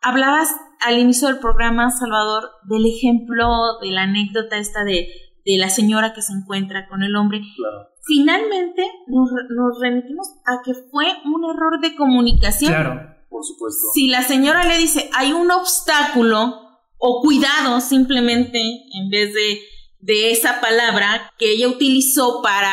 Hablabas 0.00 0.54
al 0.80 0.98
inicio 0.98 1.28
del 1.28 1.38
programa, 1.38 1.90
Salvador, 1.90 2.50
del 2.68 2.86
ejemplo, 2.86 3.78
de 3.80 3.90
la 3.90 4.02
anécdota 4.02 4.56
esta 4.58 4.84
de, 4.84 5.08
de 5.44 5.56
la 5.58 5.70
señora 5.70 6.12
que 6.12 6.22
se 6.22 6.32
encuentra 6.32 6.88
con 6.88 7.02
el 7.02 7.16
hombre. 7.16 7.40
Claro. 7.56 7.88
Finalmente 8.06 8.82
nos, 9.08 9.28
re- 9.30 9.54
nos 9.54 9.80
remitimos 9.80 10.28
a 10.46 10.62
que 10.64 10.72
fue 10.90 11.06
un 11.24 11.44
error 11.44 11.80
de 11.80 11.94
comunicación. 11.96 12.72
Claro. 12.72 13.14
Por 13.28 13.44
supuesto. 13.44 13.88
Si 13.92 14.08
la 14.08 14.22
señora 14.22 14.64
le 14.64 14.78
dice 14.78 15.10
hay 15.14 15.32
un 15.32 15.50
obstáculo 15.50 16.54
o 16.96 17.20
cuidado 17.22 17.80
simplemente 17.80 18.58
en 18.58 19.10
vez 19.10 19.34
de, 19.34 19.60
de 20.00 20.30
esa 20.30 20.60
palabra 20.60 21.32
que 21.38 21.52
ella 21.52 21.68
utilizó 21.68 22.40
para 22.42 22.72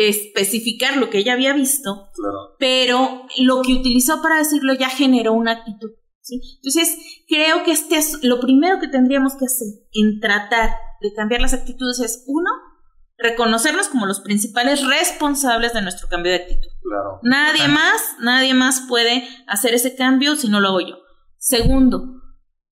especificar 0.00 0.96
lo 0.96 1.10
que 1.10 1.18
ella 1.18 1.34
había 1.34 1.52
visto, 1.52 2.08
Claro. 2.14 2.56
pero 2.58 3.26
lo 3.38 3.62
que 3.62 3.74
utilizó 3.74 4.20
para 4.22 4.38
decirlo 4.38 4.74
ya 4.74 4.88
generó 4.88 5.32
una 5.34 5.52
actitud. 5.52 5.90
¿Sí? 6.24 6.40
Entonces, 6.56 6.96
creo 7.28 7.62
que 7.62 7.72
este 7.72 7.96
es 7.96 8.22
lo 8.22 8.40
primero 8.40 8.80
que 8.80 8.88
tendríamos 8.88 9.34
que 9.34 9.44
hacer 9.44 9.68
en 9.92 10.20
tratar 10.20 10.70
de 11.00 11.12
cambiar 11.12 11.40
las 11.40 11.52
actitudes 11.52 12.00
es, 12.00 12.24
uno, 12.26 12.50
reconocernos 13.18 13.88
como 13.88 14.06
los 14.06 14.20
principales 14.20 14.86
responsables 14.86 15.74
de 15.74 15.82
nuestro 15.82 16.08
cambio 16.08 16.32
de 16.32 16.38
actitud. 16.38 16.70
Claro. 16.82 17.20
Nadie 17.22 17.68
más, 17.68 18.00
nadie 18.20 18.54
más 18.54 18.82
puede 18.88 19.22
hacer 19.46 19.74
ese 19.74 19.94
cambio 19.94 20.36
si 20.36 20.48
no 20.48 20.60
lo 20.60 20.68
hago 20.68 20.80
yo. 20.80 20.96
Segundo, 21.38 22.22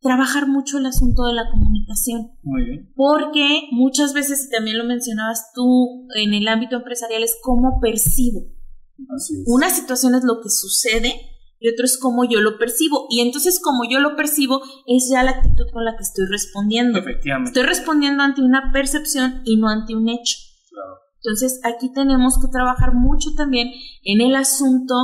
trabajar 0.00 0.48
mucho 0.48 0.78
el 0.78 0.86
asunto 0.86 1.26
de 1.26 1.34
la 1.34 1.44
comunicación. 1.50 2.32
Muy 2.42 2.64
bien. 2.64 2.92
Porque 2.96 3.68
muchas 3.70 4.14
veces, 4.14 4.46
y 4.46 4.50
también 4.50 4.78
lo 4.78 4.84
mencionabas 4.84 5.52
tú 5.54 6.08
en 6.16 6.34
el 6.34 6.48
ámbito 6.48 6.76
empresarial, 6.76 7.22
es 7.22 7.36
cómo 7.42 7.78
percibo. 7.80 8.40
Así 9.14 9.34
es. 9.34 9.44
Una 9.46 9.70
situación 9.70 10.14
es 10.14 10.24
lo 10.24 10.40
que 10.42 10.48
sucede 10.48 11.31
y 11.62 11.68
otro 11.68 11.84
es 11.84 11.98
cómo 11.98 12.24
yo 12.24 12.40
lo 12.40 12.58
percibo. 12.58 13.06
Y 13.08 13.20
entonces, 13.20 13.60
como 13.60 13.88
yo 13.88 14.00
lo 14.00 14.16
percibo, 14.16 14.60
es 14.86 15.08
ya 15.10 15.22
la 15.22 15.32
actitud 15.32 15.66
con 15.72 15.84
la 15.84 15.96
que 15.96 16.02
estoy 16.02 16.26
respondiendo. 16.26 16.98
Efectivamente. 16.98 17.50
Estoy 17.50 17.62
respondiendo 17.62 18.22
ante 18.22 18.42
una 18.42 18.70
percepción 18.72 19.42
y 19.44 19.56
no 19.56 19.68
ante 19.68 19.94
un 19.94 20.08
hecho. 20.08 20.36
Claro. 20.70 20.94
Entonces, 21.22 21.60
aquí 21.64 21.92
tenemos 21.92 22.38
que 22.40 22.48
trabajar 22.48 22.94
mucho 22.94 23.30
también 23.36 23.70
en 24.02 24.20
el 24.20 24.34
asunto 24.34 24.94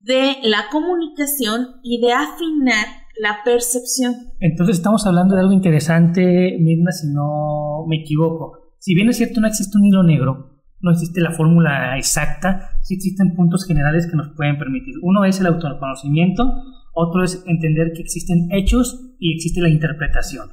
de 0.00 0.36
la 0.44 0.66
comunicación 0.70 1.80
y 1.82 2.00
de 2.00 2.12
afinar 2.12 2.86
la 3.20 3.38
percepción. 3.44 4.14
Entonces 4.40 4.76
estamos 4.76 5.06
hablando 5.06 5.34
de 5.34 5.40
algo 5.40 5.52
interesante, 5.52 6.56
Mirna, 6.60 6.92
si 6.92 7.08
no 7.08 7.84
me 7.88 8.02
equivoco. 8.02 8.74
Si 8.78 8.94
bien 8.94 9.08
es 9.08 9.16
cierto, 9.16 9.40
no 9.40 9.48
existe 9.48 9.76
un 9.78 9.86
hilo 9.86 10.02
negro, 10.02 10.55
no 10.86 10.92
existe 10.92 11.20
la 11.20 11.32
fórmula 11.32 11.98
exacta, 11.98 12.70
sí 12.82 12.94
existen 12.94 13.34
puntos 13.34 13.66
generales 13.66 14.06
que 14.06 14.16
nos 14.16 14.28
pueden 14.36 14.56
permitir. 14.58 14.94
Uno 15.02 15.24
es 15.24 15.40
el 15.40 15.46
autoconocimiento, 15.46 16.62
otro 16.94 17.22
es 17.24 17.42
entender 17.46 17.92
que 17.94 18.02
existen 18.02 18.48
hechos 18.52 19.14
y 19.18 19.34
existe 19.34 19.60
la 19.60 19.68
interpretación. 19.68 20.50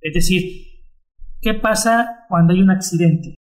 Es 0.00 0.12
decir, 0.12 0.42
¿qué 1.40 1.54
pasa 1.54 2.24
cuando 2.28 2.52
hay 2.52 2.60
un 2.60 2.70
accidente? 2.70 3.34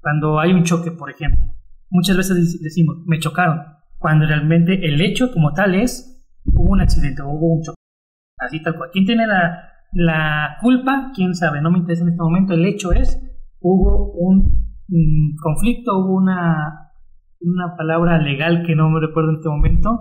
Cuando 0.00 0.40
hay 0.40 0.52
un 0.52 0.64
choque, 0.64 0.90
por 0.90 1.10
ejemplo. 1.10 1.54
Muchas 1.90 2.16
veces 2.16 2.36
dec- 2.36 2.60
decimos, 2.60 2.96
me 3.06 3.18
chocaron, 3.20 3.60
cuando 3.98 4.26
realmente 4.26 4.84
el 4.86 5.00
hecho 5.00 5.30
como 5.32 5.52
tal 5.52 5.74
es, 5.74 6.26
hubo 6.46 6.70
un 6.72 6.80
accidente, 6.80 7.22
hubo 7.22 7.54
un 7.54 7.62
choque. 7.62 7.76
Así 8.38 8.60
tal 8.62 8.76
cual. 8.76 8.90
¿Quién 8.92 9.06
tiene 9.06 9.26
la, 9.26 9.68
la 9.92 10.56
culpa? 10.60 11.12
¿Quién 11.14 11.34
sabe? 11.34 11.60
No 11.60 11.70
me 11.70 11.78
interesa 11.78 12.02
en 12.02 12.08
este 12.08 12.22
momento. 12.22 12.54
El 12.54 12.64
hecho 12.66 12.92
es, 12.92 13.20
hubo 13.60 14.12
un 14.14 14.61
mm, 14.92 15.36
conflicto, 15.42 15.98
hubo 15.98 16.14
una, 16.16 16.90
una 17.40 17.76
palabra 17.76 18.18
legal 18.18 18.62
que 18.66 18.74
no 18.76 18.90
me 18.90 19.00
recuerdo 19.00 19.30
en 19.30 19.36
este 19.36 19.48
momento, 19.48 20.00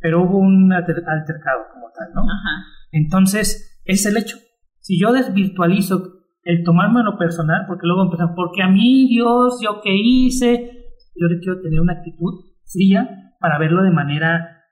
pero 0.00 0.22
hubo 0.22 0.38
un 0.38 0.72
alter- 0.72 1.04
altercado 1.06 1.60
como 1.72 1.86
tal, 1.96 2.08
¿no? 2.14 2.22
Ajá. 2.22 2.64
Entonces, 2.92 3.80
es 3.84 4.04
el 4.06 4.16
hecho. 4.16 4.36
Si 4.80 5.00
yo 5.00 5.12
desvirtualizo 5.12 6.12
el 6.42 6.62
tomarme 6.64 7.02
lo 7.02 7.18
personal, 7.18 7.64
porque 7.66 7.86
luego 7.86 8.02
empiezan, 8.04 8.34
porque 8.34 8.62
a 8.62 8.68
mí, 8.68 9.08
Dios, 9.08 9.58
yo 9.62 9.80
qué 9.82 9.94
hice, 9.94 10.70
yo 11.16 11.26
le 11.28 11.38
quiero 11.40 11.60
tener 11.60 11.80
una 11.80 11.94
actitud 11.94 12.34
fría 12.66 13.34
para 13.40 13.58
verlo 13.58 13.82
de 13.82 13.90
manera 13.90 14.62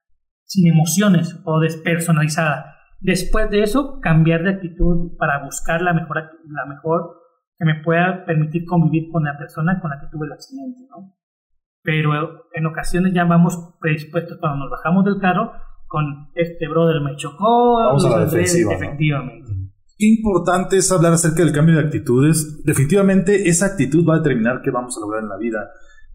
sin 0.44 0.72
emociones 0.72 1.40
o 1.44 1.58
despersonalizada. 1.60 2.74
Después 3.00 3.50
de 3.50 3.62
eso, 3.62 3.98
cambiar 4.00 4.44
de 4.44 4.50
actitud 4.50 5.16
para 5.18 5.42
buscar 5.44 5.82
la 5.82 5.92
mejor, 5.92 6.18
la 6.46 6.66
mejor 6.66 7.16
que 7.58 7.64
me 7.64 7.82
pueda 7.82 8.24
permitir 8.24 8.64
convivir 8.64 9.10
con 9.10 9.24
la 9.24 9.36
persona 9.38 9.80
con 9.80 9.90
la 9.90 10.00
que 10.00 10.06
tuve 10.10 10.26
el 10.26 10.32
accidente, 10.32 10.80
¿no? 10.90 11.14
Pero 11.82 12.46
en 12.52 12.66
ocasiones 12.66 13.12
ya 13.14 13.24
vamos 13.24 13.74
predispuestos 13.80 14.38
cuando 14.38 14.64
nos 14.64 14.70
bajamos 14.70 15.04
del 15.04 15.20
carro 15.20 15.52
con 15.86 16.30
este 16.34 16.66
brother 16.66 17.00
me 17.02 17.14
chocó, 17.16 17.74
Vamos 17.74 18.04
a 18.04 18.08
la 18.08 18.16
lo 18.16 18.22
saldré", 18.22 18.40
defensiva, 18.40 18.72
¿no? 18.72 18.76
efectivamente. 18.78 19.52
Qué 19.96 20.06
importante 20.06 20.76
es 20.76 20.90
hablar 20.90 21.12
acerca 21.12 21.44
del 21.44 21.52
cambio 21.52 21.76
de 21.76 21.82
actitudes. 21.82 22.64
Definitivamente 22.64 23.48
esa 23.48 23.66
actitud 23.66 24.04
va 24.08 24.14
a 24.14 24.18
determinar 24.18 24.60
qué 24.62 24.72
vamos 24.72 24.96
a 24.96 25.00
lograr 25.00 25.22
en 25.22 25.28
la 25.28 25.36
vida. 25.36 25.70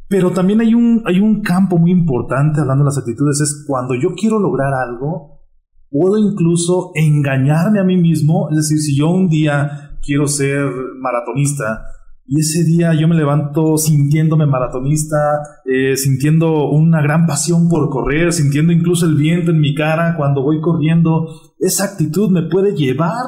Pero 0.09 0.31
también 0.31 0.59
hay 0.59 0.73
un, 0.73 1.03
hay 1.05 1.19
un 1.19 1.41
campo 1.41 1.77
muy 1.77 1.91
importante 1.91 2.59
hablando 2.59 2.83
de 2.83 2.89
las 2.89 2.97
actitudes, 2.97 3.39
es 3.39 3.63
cuando 3.67 3.93
yo 3.95 4.15
quiero 4.15 4.39
lograr 4.39 4.73
algo, 4.73 5.45
puedo 5.89 6.17
incluso 6.17 6.91
engañarme 6.95 7.79
a 7.79 7.83
mí 7.83 7.95
mismo. 7.95 8.49
Es 8.49 8.57
decir, 8.57 8.79
si 8.79 8.97
yo 8.97 9.09
un 9.09 9.29
día 9.29 9.88
quiero 10.03 10.27
ser 10.27 10.69
maratonista 10.99 11.83
y 12.31 12.41
ese 12.41 12.63
día 12.63 12.93
yo 12.93 13.07
me 13.07 13.15
levanto 13.15 13.75
sintiéndome 13.75 14.45
maratonista, 14.45 15.17
eh, 15.65 15.97
sintiendo 15.97 16.69
una 16.69 17.01
gran 17.01 17.25
pasión 17.25 17.67
por 17.67 17.89
correr, 17.89 18.31
sintiendo 18.33 18.71
incluso 18.71 19.07
el 19.07 19.15
viento 19.15 19.49
en 19.49 19.59
mi 19.59 19.73
cara 19.73 20.13
cuando 20.15 20.43
voy 20.43 20.61
corriendo, 20.61 21.27
esa 21.57 21.85
actitud 21.85 22.29
me 22.29 22.43
puede 22.43 22.75
llevar 22.75 23.23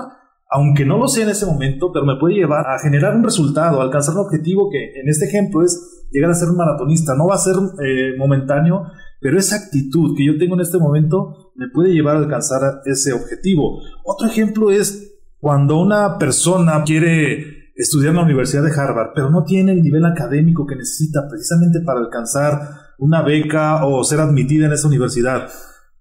aunque 0.54 0.86
no 0.86 0.98
lo 0.98 1.08
sea 1.08 1.24
en 1.24 1.30
ese 1.30 1.46
momento, 1.46 1.92
pero 1.94 2.06
me 2.06 2.18
puede 2.18 2.36
llevar 2.36 2.68
a 2.68 2.78
generar 2.78 3.16
un 3.16 3.24
resultado, 3.24 3.82
alcanzar 3.82 4.16
un 4.16 4.26
objetivo 4.26 4.70
que 4.70 5.00
en 5.00 5.08
este 5.08 5.26
ejemplo 5.26 5.64
es 5.64 6.08
llegar 6.12 6.30
a 6.30 6.36
ser 6.36 6.50
un 6.50 6.58
maratonista. 6.58 7.16
No 7.16 7.28
va 7.28 7.36
a 7.36 7.38
ser 7.38 7.56
eh, 7.56 8.18
momentáneo, 8.18 8.84
pero 9.22 9.40
esa 9.40 9.56
actitud 9.56 10.14
que 10.16 10.26
yo 10.26 10.38
tengo 10.38 10.56
en 10.56 10.62
este 10.62 10.78
momento 10.78 11.54
me 11.56 11.70
puede 11.70 11.94
llevar 11.94 12.18
a 12.18 12.20
alcanzar 12.20 12.82
ese 12.86 13.14
objetivo. 13.14 13.80
Otro 14.04 14.28
ejemplo 14.28 14.72
es 14.72 15.11
cuando 15.42 15.80
una 15.80 16.20
persona 16.20 16.84
quiere 16.86 17.72
estudiar 17.76 18.12
en 18.12 18.18
la 18.18 18.24
Universidad 18.24 18.64
de 18.64 18.80
Harvard, 18.80 19.10
pero 19.16 19.32
no 19.32 19.44
tiene 19.44 19.72
el 19.72 19.82
nivel 19.82 20.06
académico 20.06 20.68
que 20.68 20.76
necesita 20.76 21.28
precisamente 21.28 21.80
para 21.84 22.00
alcanzar 22.00 22.62
una 23.00 23.24
beca 23.24 23.84
o 23.86 24.04
ser 24.04 24.20
admitida 24.20 24.68
en 24.68 24.74
esa 24.74 24.88
universidad. 24.88 25.50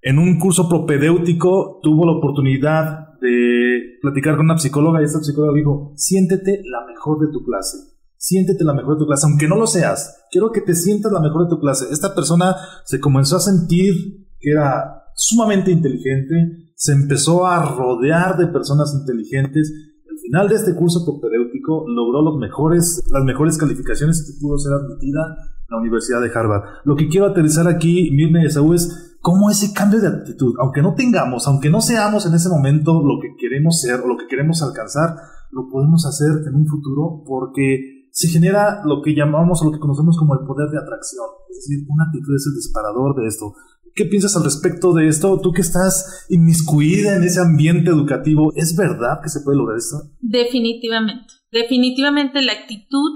En 0.02 0.18
un 0.18 0.38
curso 0.38 0.68
propedéutico 0.68 1.80
tuvo 1.82 2.04
la 2.04 2.18
oportunidad 2.18 3.18
de 3.22 3.98
platicar 4.02 4.36
con 4.36 4.44
una 4.44 4.58
psicóloga 4.58 5.00
y 5.00 5.04
esta 5.04 5.20
psicóloga 5.20 5.56
dijo, 5.56 5.94
siéntete 5.96 6.60
la 6.64 6.86
mejor 6.86 7.18
de 7.20 7.32
tu 7.32 7.42
clase, 7.42 7.78
siéntete 8.18 8.62
la 8.62 8.74
mejor 8.74 8.94
de 8.94 9.00
tu 9.00 9.06
clase, 9.06 9.26
aunque 9.26 9.48
no 9.48 9.56
lo 9.56 9.66
seas, 9.66 10.26
quiero 10.30 10.52
que 10.52 10.60
te 10.60 10.74
sientas 10.74 11.12
la 11.12 11.20
mejor 11.20 11.44
de 11.44 11.50
tu 11.50 11.58
clase. 11.58 11.86
Esta 11.90 12.14
persona 12.14 12.56
se 12.84 13.00
comenzó 13.00 13.36
a 13.36 13.40
sentir 13.40 14.28
que 14.38 14.50
era 14.50 14.99
sumamente 15.20 15.70
inteligente, 15.70 16.72
se 16.74 16.92
empezó 16.92 17.46
a 17.46 17.76
rodear 17.76 18.38
de 18.38 18.46
personas 18.46 18.94
inteligentes. 18.98 19.70
Al 20.10 20.18
final 20.18 20.48
de 20.48 20.54
este 20.54 20.74
curso 20.74 21.04
propedéutico 21.04 21.84
logró 21.86 22.22
los 22.22 22.38
mejores, 22.38 23.04
las 23.12 23.22
mejores 23.22 23.58
calificaciones 23.58 24.26
y 24.28 24.40
pudo 24.40 24.56
ser 24.56 24.72
admitida 24.72 25.20
a 25.20 25.74
la 25.74 25.78
Universidad 25.78 26.22
de 26.22 26.30
Harvard. 26.34 26.62
Lo 26.84 26.96
que 26.96 27.08
quiero 27.08 27.26
aterrizar 27.26 27.68
aquí, 27.68 28.10
Mirna 28.12 28.42
y 28.42 28.46
Esaú, 28.46 28.72
es 28.72 29.18
cómo 29.20 29.50
ese 29.50 29.74
cambio 29.74 30.00
de 30.00 30.08
actitud, 30.08 30.54
aunque 30.58 30.80
no 30.80 30.94
tengamos, 30.94 31.46
aunque 31.46 31.68
no 31.68 31.82
seamos 31.82 32.24
en 32.24 32.32
ese 32.32 32.48
momento 32.48 33.02
lo 33.02 33.20
que 33.20 33.36
queremos 33.38 33.78
ser 33.78 34.00
o 34.00 34.08
lo 34.08 34.16
que 34.16 34.26
queremos 34.26 34.62
alcanzar, 34.62 35.16
lo 35.50 35.68
podemos 35.68 36.06
hacer 36.06 36.30
en 36.48 36.54
un 36.54 36.66
futuro 36.66 37.22
porque 37.26 38.08
se 38.10 38.28
genera 38.28 38.80
lo 38.86 39.02
que 39.02 39.14
llamamos 39.14 39.60
o 39.60 39.66
lo 39.66 39.72
que 39.72 39.78
conocemos 39.78 40.16
como 40.18 40.34
el 40.34 40.46
poder 40.46 40.70
de 40.70 40.78
atracción. 40.78 41.26
Es 41.50 41.56
decir, 41.56 41.86
una 41.90 42.04
actitud 42.04 42.34
es 42.34 42.46
el 42.46 42.54
disparador 42.54 43.14
de 43.16 43.26
esto. 43.26 43.52
¿Qué 43.94 44.04
piensas 44.04 44.36
al 44.36 44.44
respecto 44.44 44.92
de 44.92 45.08
esto? 45.08 45.40
Tú 45.40 45.52
que 45.52 45.62
estás 45.62 46.26
inmiscuida 46.28 47.16
en 47.16 47.24
ese 47.24 47.40
ambiente 47.40 47.90
educativo, 47.90 48.52
¿es 48.54 48.76
verdad 48.76 49.20
que 49.22 49.28
se 49.28 49.40
puede 49.40 49.58
lograr 49.58 49.78
esto? 49.78 49.96
Definitivamente. 50.20 51.32
Definitivamente 51.50 52.42
la 52.42 52.52
actitud, 52.52 53.10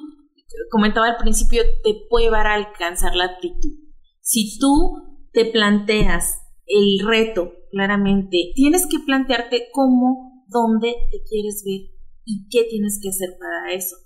comentaba 0.70 1.06
al 1.06 1.16
principio, 1.16 1.62
te 1.82 1.94
puede 2.10 2.26
llevar 2.26 2.46
a 2.46 2.54
alcanzar 2.54 3.14
la 3.14 3.26
actitud. 3.26 3.72
Si 4.20 4.58
tú 4.58 5.28
te 5.32 5.46
planteas 5.46 6.38
el 6.66 7.06
reto 7.06 7.52
claramente, 7.70 8.52
tienes 8.54 8.86
que 8.86 8.98
plantearte 9.00 9.68
cómo, 9.72 10.44
dónde 10.48 10.94
te 11.10 11.18
quieres 11.28 11.62
ver 11.64 11.90
y 12.24 12.48
qué 12.48 12.66
tienes 12.68 12.98
que 13.02 13.10
hacer 13.10 13.36
para 13.38 13.72
eso. 13.72 13.96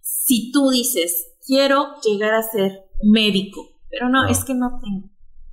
Si 0.00 0.52
tú 0.52 0.70
dices, 0.70 1.34
quiero 1.46 1.86
llegar 2.04 2.34
a 2.34 2.42
ser 2.42 2.84
médico, 3.02 3.66
pero 3.90 4.08
no, 4.08 4.26
es 4.28 4.44
que 4.44 4.54
no 4.54 4.80
tengo. 4.82 5.11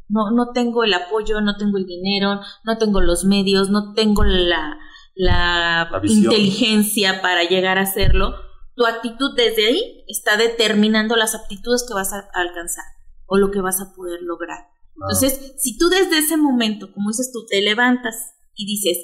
No, 0.09 0.31
no 0.31 0.51
tengo 0.53 0.83
el 0.83 0.93
apoyo, 0.93 1.39
no 1.41 1.55
tengo 1.55 1.77
el 1.77 1.85
dinero, 1.85 2.41
no 2.63 2.77
tengo 2.77 2.99
los 2.99 3.25
medios, 3.25 3.69
no 3.69 3.93
tengo 3.93 4.23
la, 4.23 4.77
la, 5.15 5.89
inteligencia 6.03 7.21
para 7.21 7.43
llegar 7.43 7.77
a 7.77 7.83
hacerlo. 7.83 8.33
Tu 8.75 8.85
actitud 8.85 9.35
desde 9.35 9.67
ahí 9.67 10.03
está 10.07 10.35
determinando 10.35 11.15
las 11.15 11.35
aptitudes 11.35 11.85
que 11.87 11.93
vas 11.93 12.11
a 12.11 12.27
alcanzar 12.33 12.85
o 13.27 13.37
lo 13.37 13.51
que 13.51 13.61
vas 13.61 13.81
a 13.81 13.93
poder 13.93 14.21
lograr. 14.21 14.67
Entonces, 14.95 15.53
si 15.57 15.77
tú 15.77 15.89
desde 15.89 16.17
ese 16.17 16.35
momento, 16.35 16.91
como 16.93 17.09
dices 17.09 17.31
tú, 17.31 17.45
te 17.45 17.61
levantas 17.61 18.33
y 18.55 18.65
dices, 18.65 18.97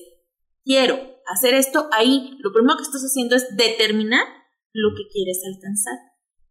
quiero 0.63 0.99
hacer 1.27 1.53
esto, 1.53 1.87
ahí 1.93 2.37
lo 2.39 2.51
primero 2.51 2.77
que 2.77 2.83
estás 2.83 3.01
haciendo 3.01 3.35
es 3.35 3.55
determinar 3.55 4.25
lo 4.73 4.89
que 4.95 5.07
quieres 5.11 5.41
alcanzar. 5.45 5.93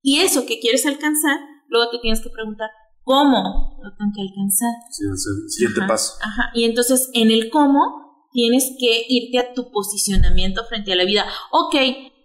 Y 0.01 0.21
eso 0.21 0.47
que 0.47 0.61
quieres 0.61 0.87
alcanzar, 0.87 1.39
luego 1.69 1.91
te 1.91 1.99
tienes 1.99 2.23
que 2.23 2.31
preguntar, 2.31 2.71
¿cómo 3.05 3.79
lo 3.83 3.95
tengo 3.97 4.13
que 4.15 4.23
alcanzar? 4.23 4.71
Sí, 4.91 5.05
es 5.05 5.27
el 5.27 5.51
siguiente 5.51 5.87
paso. 5.87 6.15
Ajá. 6.23 6.51
Y 6.55 6.65
entonces 6.65 7.11
en 7.15 7.31
el 7.31 7.51
cómo 7.51 8.05
tienes 8.33 8.73
que 8.79 9.05
irte 9.09 9.39
a 9.39 9.55
tu 9.55 9.71
posicionamiento 9.71 10.65
frente 10.65 10.93
a 10.93 10.97
la 10.97 11.05
vida. 11.05 11.25
Ok, 11.53 11.77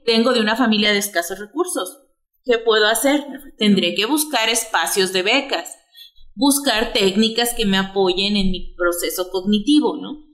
vengo 0.06 0.34
de 0.34 0.42
una 0.42 0.56
familia 0.56 0.92
de 0.92 0.98
escasos 0.98 1.38
recursos. 1.38 2.00
¿Qué 2.44 2.58
puedo 2.58 2.88
hacer? 2.88 3.26
Tendré 3.58 3.94
que 3.94 4.06
buscar 4.06 4.50
espacios 4.50 5.14
de 5.14 5.22
becas, 5.22 5.78
buscar 6.34 6.94
técnicas 6.94 7.54
que 7.54 7.68
me 7.68 7.78
apoyen 7.78 8.38
en 8.38 8.50
mi 8.50 8.74
proceso 8.76 9.30
cognitivo, 9.30 9.98
¿no? 9.98 10.30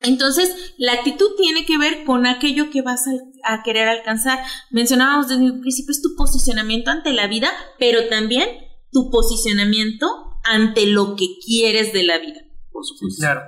Entonces, 0.00 0.74
la 0.78 0.92
actitud 0.92 1.30
tiene 1.36 1.66
que 1.66 1.76
ver 1.76 2.04
con 2.04 2.26
aquello 2.26 2.70
que 2.70 2.82
vas 2.82 3.04
a, 3.44 3.62
querer 3.64 3.88
alcanzar. 3.88 4.38
Mencionábamos 4.70 5.28
desde 5.28 5.44
el 5.44 5.60
principio, 5.60 5.90
es 5.90 6.00
tu 6.00 6.14
posicionamiento 6.16 6.90
ante 6.90 7.12
la 7.12 7.26
vida, 7.26 7.50
pero 7.78 8.08
también 8.08 8.48
tu 8.90 9.10
posicionamiento 9.10 10.06
ante 10.44 10.86
lo 10.86 11.16
que 11.16 11.26
quieres 11.44 11.92
de 11.92 12.04
la 12.04 12.18
vida. 12.18 12.40
Por 12.70 12.84
supuesto. 12.84 13.20
claro. 13.20 13.42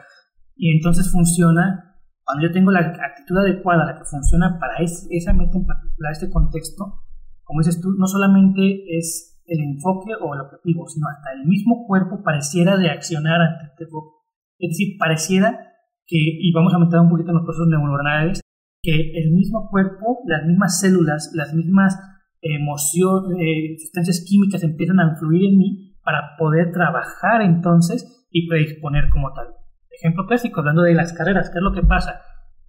Y 0.57 0.71
entonces 0.77 1.11
funciona, 1.11 1.97
cuando 2.25 2.47
yo 2.47 2.53
tengo 2.53 2.71
la 2.71 2.81
actitud 2.81 3.39
adecuada, 3.39 3.87
la 3.87 3.99
que 3.99 4.05
funciona 4.05 4.59
para 4.61 4.75
esa 4.79 5.33
meta 5.33 5.57
en 5.57 5.67
particular, 5.67 6.13
este 6.13 6.31
contexto, 6.31 7.05
como 7.45 7.61
dices 7.61 7.81
tú, 7.81 7.93
no 7.99 8.07
solamente 8.07 8.85
es 8.99 9.41
el 9.47 9.61
enfoque 9.61 10.13
o 10.21 10.35
el 10.35 10.43
objetivo, 10.43 10.87
sino 10.87 11.07
hasta 11.09 11.33
el 11.33 11.47
mismo 11.49 11.87
cuerpo 11.87 12.23
pareciera 12.23 12.77
reaccionar 12.77 13.41
ante 13.41 13.65
este 13.73 13.85
enfoque. 13.85 14.17
Es 14.59 14.71
decir, 14.71 14.97
pareciera 14.99 15.67
y 16.13 16.53
vamos 16.53 16.75
a 16.75 16.79
meter 16.79 16.99
un 16.99 17.09
poquito 17.09 17.31
en 17.31 17.37
los 17.37 17.45
procesos 17.45 17.69
neuronales, 17.69 18.41
que 18.83 19.13
el 19.15 19.31
mismo 19.33 19.69
cuerpo, 19.71 20.21
las 20.27 20.45
mismas 20.45 20.81
células, 20.81 21.31
las 21.35 21.55
mismas 21.55 21.97
emociones, 22.43 23.39
eh, 23.41 23.77
sustancias 23.79 24.25
químicas 24.27 24.63
empiezan 24.63 25.01
a 25.01 25.11
influir 25.11 25.51
en 25.51 25.59
mí 25.59 25.97
para 26.03 26.37
poder 26.39 26.73
trabajar 26.73 27.43
entonces 27.43 28.27
y 28.31 28.49
predisponer 28.49 29.09
como 29.11 29.33
tal. 29.33 29.49
Ejemplo 29.91 30.27
clásico, 30.27 30.61
hablando 30.61 30.83
de 30.83 30.95
las 30.95 31.13
carreras, 31.13 31.51
¿qué 31.51 31.59
es 31.59 31.63
lo 31.63 31.73
que 31.73 31.83
pasa? 31.83 32.23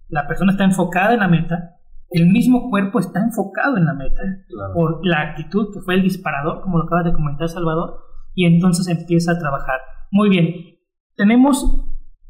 La 0.08 0.26
persona 0.26 0.52
está 0.52 0.64
enfocada 0.64 1.14
en 1.14 1.20
la 1.20 1.28
meta, 1.28 1.76
el 2.10 2.26
mismo 2.26 2.68
cuerpo 2.68 2.98
está 2.98 3.20
enfocado 3.20 3.78
en 3.78 3.86
la 3.86 3.94
meta 3.94 4.22
por 4.74 5.00
la 5.06 5.22
actitud 5.22 5.72
que 5.72 5.80
fue 5.80 5.94
el 5.94 6.02
disparador, 6.02 6.60
como 6.60 6.78
lo 6.78 6.84
acabas 6.84 7.06
de 7.06 7.12
comentar 7.14 7.48
Salvador, 7.48 8.00
y 8.34 8.44
entonces 8.44 8.86
empieza 8.88 9.32
a 9.32 9.38
trabajar. 9.38 9.80
Muy 10.10 10.28
bien, 10.28 10.54
tenemos 11.16 11.64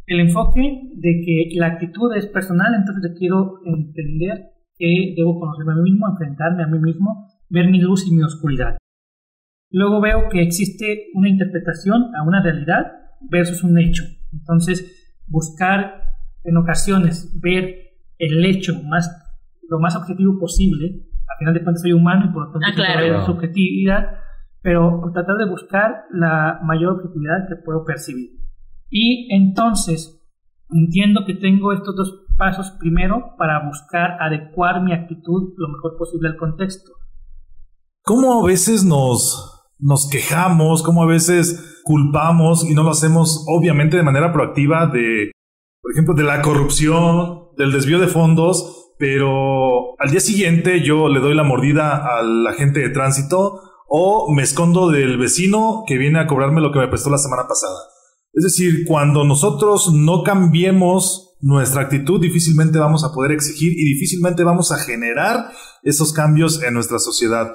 el 0.07 0.21
enfoque 0.21 0.61
de 0.95 1.23
que 1.25 1.59
la 1.59 1.69
actitud 1.69 2.15
es 2.15 2.27
personal, 2.27 2.75
entonces 2.75 3.13
quiero 3.19 3.61
entender 3.65 4.53
que 4.77 5.15
debo 5.17 5.41
conocerme 5.41 5.73
a 5.73 5.77
mí 5.77 5.91
mismo, 5.91 6.09
enfrentarme 6.09 6.63
a 6.63 6.67
mí 6.69 6.79
mismo, 6.79 7.29
ver 7.53 7.69
mi 7.71 7.81
luz 7.81 8.07
y 8.07 8.15
mi 8.15 8.23
oscuridad. 8.23 8.79
Luego 9.71 10.01
veo 10.01 10.29
que 10.31 10.43
existe 10.43 11.11
una 11.15 11.29
interpretación 11.29 12.15
a 12.17 12.23
una 12.23 12.43
realidad 12.43 12.93
versus 13.21 13.63
un 13.63 13.79
hecho. 13.79 14.05
Entonces, 14.33 15.21
buscar 15.27 16.03
en 16.45 16.57
ocasiones 16.57 17.39
ver 17.41 17.93
el 18.19 18.45
hecho 18.45 18.83
más, 18.85 19.11
lo 19.69 19.79
más 19.79 19.97
objetivo 19.97 20.39
posible. 20.39 21.07
Al 21.29 21.39
final 21.39 21.55
de 21.55 21.63
cuentas 21.63 21.83
soy 21.83 21.93
humano 21.93 22.27
y 22.27 22.33
por 22.33 22.47
lo 22.47 22.53
tanto 22.53 22.67
ah, 22.69 22.75
claro. 22.75 23.27
subjetividad, 23.27 24.19
pero 24.63 25.03
tratar 25.13 25.37
de 25.37 25.49
buscar 25.49 26.05
la 26.11 26.61
mayor 26.65 26.95
objetividad 26.95 27.49
que 27.49 27.57
puedo 27.57 27.85
percibir. 27.85 28.31
Y 28.91 29.29
entonces 29.35 30.23
entiendo 30.71 31.25
que 31.27 31.35
tengo 31.35 31.73
estos 31.73 31.97
dos 31.97 32.27
pasos 32.37 32.71
primero 32.79 33.35
para 33.37 33.67
buscar 33.67 34.17
adecuar 34.21 34.83
mi 34.83 34.93
actitud 34.93 35.55
lo 35.57 35.69
mejor 35.69 35.97
posible 35.97 36.29
al 36.29 36.37
contexto. 36.37 36.93
¿Cómo 38.05 38.43
a 38.43 38.47
veces 38.47 38.83
nos, 38.83 39.63
nos 39.79 40.09
quejamos, 40.11 40.83
cómo 40.83 41.05
a 41.05 41.07
veces 41.07 41.81
culpamos 41.85 42.65
y 42.65 42.75
no 42.75 42.83
lo 42.83 42.91
hacemos 42.91 43.45
obviamente 43.47 43.97
de 43.97 44.03
manera 44.03 44.33
proactiva 44.33 44.87
de, 44.87 45.31
por 45.81 45.93
ejemplo, 45.93 46.15
de 46.15 46.25
la 46.25 46.43
corrupción, 46.43 47.49
del 47.57 47.71
desvío 47.71 48.01
de 48.01 48.09
fondos, 48.09 48.95
pero 48.99 50.01
al 50.01 50.11
día 50.11 50.21
siguiente 50.21 50.83
yo 50.83 51.09
le 51.09 51.21
doy 51.21 51.35
la 51.35 51.45
mordida 51.45 52.05
al 52.19 52.45
agente 52.47 52.81
de 52.81 52.91
tránsito 52.91 53.61
o 53.89 54.33
me 54.35 54.43
escondo 54.43 54.91
del 54.91 55.17
vecino 55.17 55.85
que 55.87 55.97
viene 55.97 56.19
a 56.19 56.27
cobrarme 56.27 56.61
lo 56.61 56.73
que 56.73 56.81
me 56.81 56.89
prestó 56.89 57.09
la 57.09 57.19
semana 57.19 57.47
pasada? 57.47 57.79
Es 58.33 58.43
decir, 58.43 58.85
cuando 58.87 59.25
nosotros 59.25 59.93
no 59.93 60.25
cambiemos 60.25 61.37
nuestra 61.41 61.83
actitud, 61.83 62.21
difícilmente 62.21 62.79
vamos 62.79 63.05
a 63.05 63.13
poder 63.13 63.31
exigir 63.31 63.73
y 63.73 63.85
difícilmente 63.95 64.43
vamos 64.43 64.73
a 64.73 64.79
generar 64.79 65.53
esos 65.83 66.13
cambios 66.13 66.63
en 66.63 66.75
nuestra 66.75 66.99
sociedad. 66.99 67.55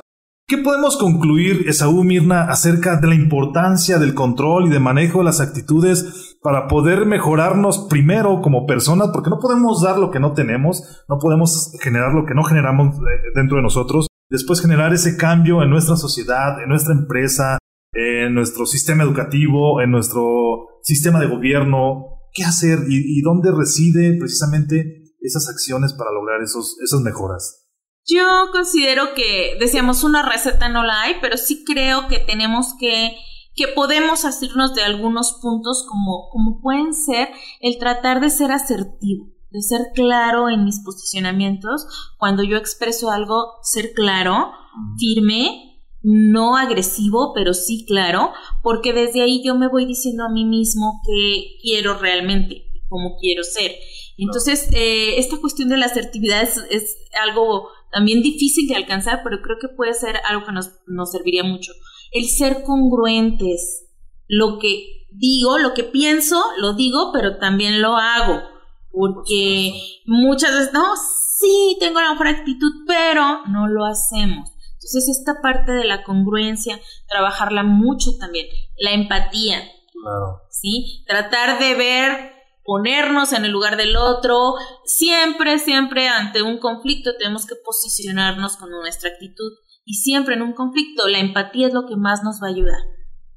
¿Qué 0.49 0.57
podemos 0.57 0.95
concluir, 0.95 1.65
Esaú 1.67 2.05
Mirna, 2.05 2.43
acerca 2.45 2.95
de 2.95 3.07
la 3.07 3.15
importancia 3.15 3.99
del 3.99 4.13
control 4.13 4.67
y 4.67 4.69
de 4.69 4.79
manejo 4.79 5.17
de 5.17 5.25
las 5.25 5.41
actitudes 5.41 6.38
para 6.41 6.69
poder 6.69 7.05
mejorarnos 7.05 7.88
primero 7.89 8.39
como 8.41 8.65
personas? 8.65 9.10
Porque 9.12 9.29
no 9.29 9.39
podemos 9.39 9.81
dar 9.81 9.97
lo 9.97 10.10
que 10.10 10.21
no 10.21 10.31
tenemos, 10.31 11.03
no 11.10 11.17
podemos 11.19 11.73
generar 11.81 12.13
lo 12.13 12.25
que 12.25 12.33
no 12.33 12.45
generamos 12.45 12.95
eh, 12.95 12.99
dentro 13.36 13.57
de 13.57 13.63
nosotros. 13.63 14.07
Después 14.29 14.62
generar 14.62 14.93
ese 14.93 15.17
cambio 15.17 15.62
en 15.63 15.69
nuestra 15.69 15.97
sociedad, 15.97 16.63
en 16.63 16.69
nuestra 16.69 16.93
empresa, 16.93 17.57
en 17.91 18.33
nuestro 18.33 18.65
sistema 18.65 19.03
educativo, 19.03 19.81
en 19.81 19.91
nuestro 19.91 20.79
sistema 20.81 21.19
de 21.19 21.27
gobierno, 21.27 22.21
qué 22.33 22.45
hacer 22.45 22.86
y, 22.88 23.21
dónde 23.21 23.51
reside 23.51 24.17
precisamente 24.17 25.12
esas 25.19 25.49
acciones 25.49 25.91
para 25.91 26.13
lograr 26.13 26.41
esos, 26.41 26.77
esas 26.81 27.01
mejoras. 27.01 27.66
Yo 28.08 28.24
considero 28.54 29.13
que, 29.15 29.58
decíamos, 29.60 30.04
una 30.04 30.24
receta 30.24 30.70
no 30.70 30.84
la 30.84 31.02
hay, 31.02 31.15
pero 31.20 31.36
sí 31.36 31.65
creo 31.65 32.08
que 32.08 32.20
tenemos 32.20 32.74
que, 32.80 33.17
que 33.54 33.67
podemos 33.67 34.24
hacernos 34.24 34.74
de 34.76 34.84
algunos 34.84 35.39
puntos 35.41 35.86
como, 35.89 36.30
como 36.30 36.62
pueden 36.62 36.93
ser 36.93 37.30
el 37.60 37.78
tratar 37.78 38.22
de 38.22 38.30
ser 38.30 38.54
asertivo, 38.54 39.28
de 39.52 39.62
ser 39.62 39.91
claro 39.93 40.50
en 40.50 40.63
mis 40.63 40.80
posicionamientos. 40.80 41.86
Cuando 42.17 42.43
yo 42.43 42.56
expreso 42.56 43.12
algo, 43.12 43.56
ser 43.62 43.91
claro, 43.93 44.52
firme, 44.98 45.82
no 46.02 46.56
agresivo, 46.56 47.34
pero 47.34 47.54
sí 47.54 47.86
claro, 47.86 48.32
porque 48.63 48.93
desde 48.93 49.22
ahí 49.22 49.43
yo 49.46 49.56
me 49.56 49.67
voy 49.67 49.86
diciendo 49.86 50.24
a 50.24 50.30
mí 50.30 50.46
mismo 50.46 51.02
que 51.06 51.58
quiero 51.62 51.98
realmente, 51.98 52.63
cómo 52.88 53.17
quiero 53.20 53.43
ser. 53.43 53.76
Entonces, 54.17 54.70
eh, 54.74 55.20
esta 55.20 55.38
cuestión 55.38 55.70
de 55.70 55.78
la 55.78 55.86
asertividad 55.86 56.41
es, 56.70 56.98
algo 57.22 57.70
también 57.97 58.21
difícil 58.21 58.67
de 58.67 58.75
alcanzar, 58.75 59.21
pero 59.23 59.41
creo 59.41 59.57
que 59.60 59.69
puede 59.69 59.95
ser 59.95 60.17
algo 60.23 60.45
que 60.45 60.51
nos, 60.51 60.69
nos 60.86 61.12
serviría 61.12 61.43
mucho. 61.43 61.71
El 62.12 62.25
ser 62.27 62.62
congruentes, 62.62 63.88
lo 64.27 64.60
que 64.60 65.07
digo, 65.10 65.57
lo 65.57 65.73
que 65.73 65.83
pienso, 65.83 66.39
lo 66.60 66.73
digo, 66.73 67.10
pero 67.12 67.38
también 67.39 67.81
lo 67.81 67.97
hago, 67.97 68.43
porque 68.91 69.73
muchas 70.05 70.51
veces, 70.51 70.73
no, 70.73 70.93
sí, 71.39 71.75
tengo 71.79 71.99
la 71.99 72.12
mejor 72.12 72.27
actitud, 72.27 72.71
pero 72.86 73.47
no 73.47 73.67
lo 73.67 73.83
hacemos. 73.83 74.51
Entonces, 74.73 75.10
esta 75.10 75.41
parte 75.41 75.71
de 75.71 75.86
la 75.86 76.03
congruencia, 76.03 76.79
trabajarla 77.10 77.63
mucho 77.63 78.12
también. 78.19 78.45
La 78.77 78.91
empatía. 78.91 79.57
Claro. 79.91 80.43
¿Sí? 80.51 81.03
Tratar 81.07 81.57
de 81.57 81.73
ver, 81.73 82.31
ponernos 82.67 83.32
en 83.32 83.45
el 83.45 83.51
lugar 83.51 83.77
del 83.77 83.95
otro. 83.95 84.56
Siempre, 84.84 85.58
siempre 85.58 86.10
ante 86.10 86.41
un 86.43 86.60
conflicto 86.60 87.15
tenemos 87.17 87.45
que 87.45 87.56
posicionarnos 87.56 88.58
con 88.58 88.69
nuestra 88.69 89.10
actitud. 89.10 89.53
Y 89.86 89.93
siempre 89.93 90.36
en 90.36 90.41
un 90.41 90.51
conflicto 90.51 91.08
la 91.08 91.19
empatía 91.19 91.67
es 91.67 91.73
lo 91.73 91.86
que 91.88 91.95
más 91.95 92.23
nos 92.23 92.43
va 92.43 92.47
a 92.47 92.51
ayudar. 92.51 92.82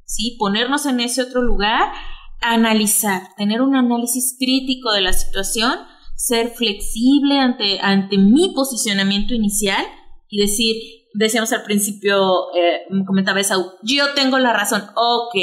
¿Sí? 0.04 0.34
Ponernos 0.36 0.84
en 0.84 0.98
ese 0.98 1.22
otro 1.22 1.42
lugar, 1.42 1.92
analizar, 2.40 3.28
tener 3.36 3.62
un 3.62 3.76
análisis 3.76 4.34
crítico 4.36 4.90
de 4.90 5.02
la 5.02 5.12
situación, 5.12 5.74
ser 6.16 6.48
flexible 6.48 7.38
ante, 7.38 7.78
ante 7.80 8.18
mi 8.18 8.52
posicionamiento 8.52 9.32
inicial 9.32 9.84
y 10.28 10.40
decir, 10.40 10.74
decíamos 11.14 11.52
al 11.52 11.62
principio, 11.62 12.52
eh, 12.56 12.82
comentaba 13.06 13.38
esa, 13.38 13.56
yo 13.84 14.12
tengo 14.14 14.40
la 14.40 14.52
razón, 14.52 14.82
ok, 14.96 15.34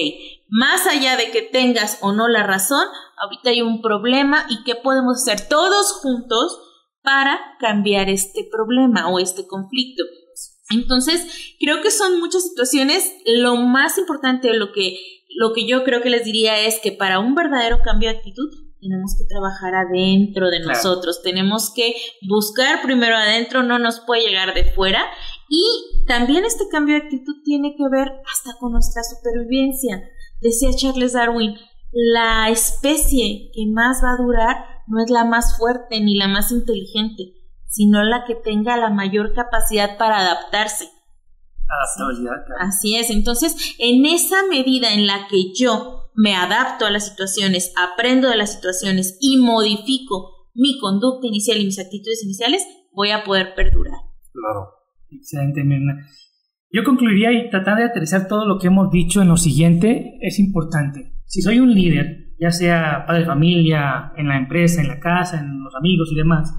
más 0.50 0.86
allá 0.88 1.16
de 1.16 1.32
que 1.32 1.42
tengas 1.42 2.00
o 2.02 2.12
no 2.12 2.28
la 2.28 2.44
razón, 2.44 2.86
ahorita 3.18 3.50
hay 3.50 3.62
un 3.62 3.82
problema 3.82 4.46
y 4.50 4.64
qué 4.64 4.76
podemos 4.76 5.22
hacer 5.22 5.48
todos 5.48 5.92
juntos 5.94 6.60
para 7.04 7.40
cambiar 7.60 8.10
este 8.10 8.48
problema 8.52 9.10
o 9.10 9.20
este 9.20 9.48
conflicto. 9.48 10.04
Entonces, 10.70 11.56
creo 11.60 11.82
que 11.82 11.92
son 11.92 12.20
muchas 12.20 12.44
situaciones. 12.44 13.16
Lo 13.26 13.56
más 13.56 13.98
importante, 13.98 14.54
lo 14.54 14.74
que, 14.74 14.98
lo 15.38 15.54
que 15.54 15.66
yo 15.66 15.84
creo 15.84 16.02
que 16.02 16.10
les 16.10 16.26
diría 16.26 16.60
es 16.60 16.80
que 16.80 16.92
para 16.92 17.20
un 17.20 17.36
verdadero 17.36 17.80
cambio 17.84 18.10
de 18.10 18.18
actitud, 18.18 18.50
tenemos 18.80 19.16
que 19.18 19.26
trabajar 19.26 19.74
adentro 19.74 20.50
de 20.50 20.60
nosotros, 20.60 21.22
tenemos 21.24 21.74
que 21.74 21.96
buscar 22.28 22.82
primero 22.84 23.16
adentro, 23.16 23.64
no 23.64 23.80
nos 23.80 24.02
puede 24.02 24.28
llegar 24.28 24.54
de 24.54 24.66
fuera. 24.66 25.06
Y 25.50 26.06
también 26.06 26.46
este 26.46 26.68
cambio 26.70 26.96
de 26.96 27.04
actitud 27.04 27.36
tiene 27.44 27.76
que 27.76 27.84
ver 27.90 28.12
hasta 28.32 28.58
con 28.60 28.74
nuestra 28.74 29.02
supervivencia. 29.04 30.04
Decía 30.42 30.70
Charles 30.76 31.14
Darwin, 31.14 31.56
la 31.92 32.50
especie 32.50 33.50
que 33.54 33.66
más 33.72 34.02
va 34.04 34.14
a 34.14 34.24
durar 34.24 34.58
no 34.88 35.04
es 35.04 35.10
la 35.10 35.26
más 35.26 35.58
fuerte 35.58 36.00
ni 36.00 36.16
la 36.16 36.28
más 36.28 36.52
inteligente, 36.52 37.34
sino 37.66 38.04
la 38.04 38.26
que 38.26 38.36
tenga 38.36 38.78
la 38.78 38.90
mayor 38.90 39.34
capacidad 39.34 39.98
para 39.98 40.20
adaptarse. 40.20 40.90
Adaptabilidad. 41.70 42.34
Así 42.60 42.96
es, 42.96 43.10
entonces 43.10 43.76
en 43.80 44.06
esa 44.06 44.38
medida 44.50 44.94
en 44.94 45.08
la 45.08 45.28
que 45.30 45.54
yo 45.54 46.12
me 46.16 46.36
adapto 46.36 46.86
a 46.86 46.92
las 46.92 47.08
situaciones, 47.10 47.74
aprendo 47.78 48.30
de 48.30 48.38
las 48.38 48.54
situaciones 48.54 49.18
y 49.22 49.38
modifico 49.38 50.50
mi 50.54 50.80
conducta 50.80 51.28
inicial 51.28 51.60
y 51.60 51.66
mis 51.66 51.80
actitudes 51.80 52.24
iniciales, 52.24 52.66
voy 52.94 53.12
a 53.12 53.24
poder 53.24 53.54
perdurar. 53.56 54.00
Claro. 54.32 54.78
Excelente, 55.12 55.64
Mirna. 55.64 56.06
Yo 56.72 56.84
concluiría 56.84 57.32
y 57.32 57.50
tratar 57.50 57.78
de 57.78 57.86
aterrizar 57.86 58.28
todo 58.28 58.46
lo 58.46 58.60
que 58.60 58.68
hemos 58.68 58.92
dicho 58.92 59.22
en 59.22 59.30
lo 59.30 59.38
siguiente 59.38 60.18
es 60.22 60.40
importante. 60.40 61.14
Si 61.28 61.42
soy 61.42 61.60
un 61.60 61.74
líder, 61.74 62.34
ya 62.40 62.52
sea 62.52 63.06
padre 63.06 63.22
de 63.22 63.28
familia, 63.28 64.14
en 64.16 64.28
la 64.28 64.38
empresa, 64.38 64.82
en 64.82 64.88
la 64.88 65.00
casa, 65.00 65.40
en 65.40 65.62
los 65.62 65.76
amigos 65.76 66.10
y 66.12 66.16
demás, 66.16 66.54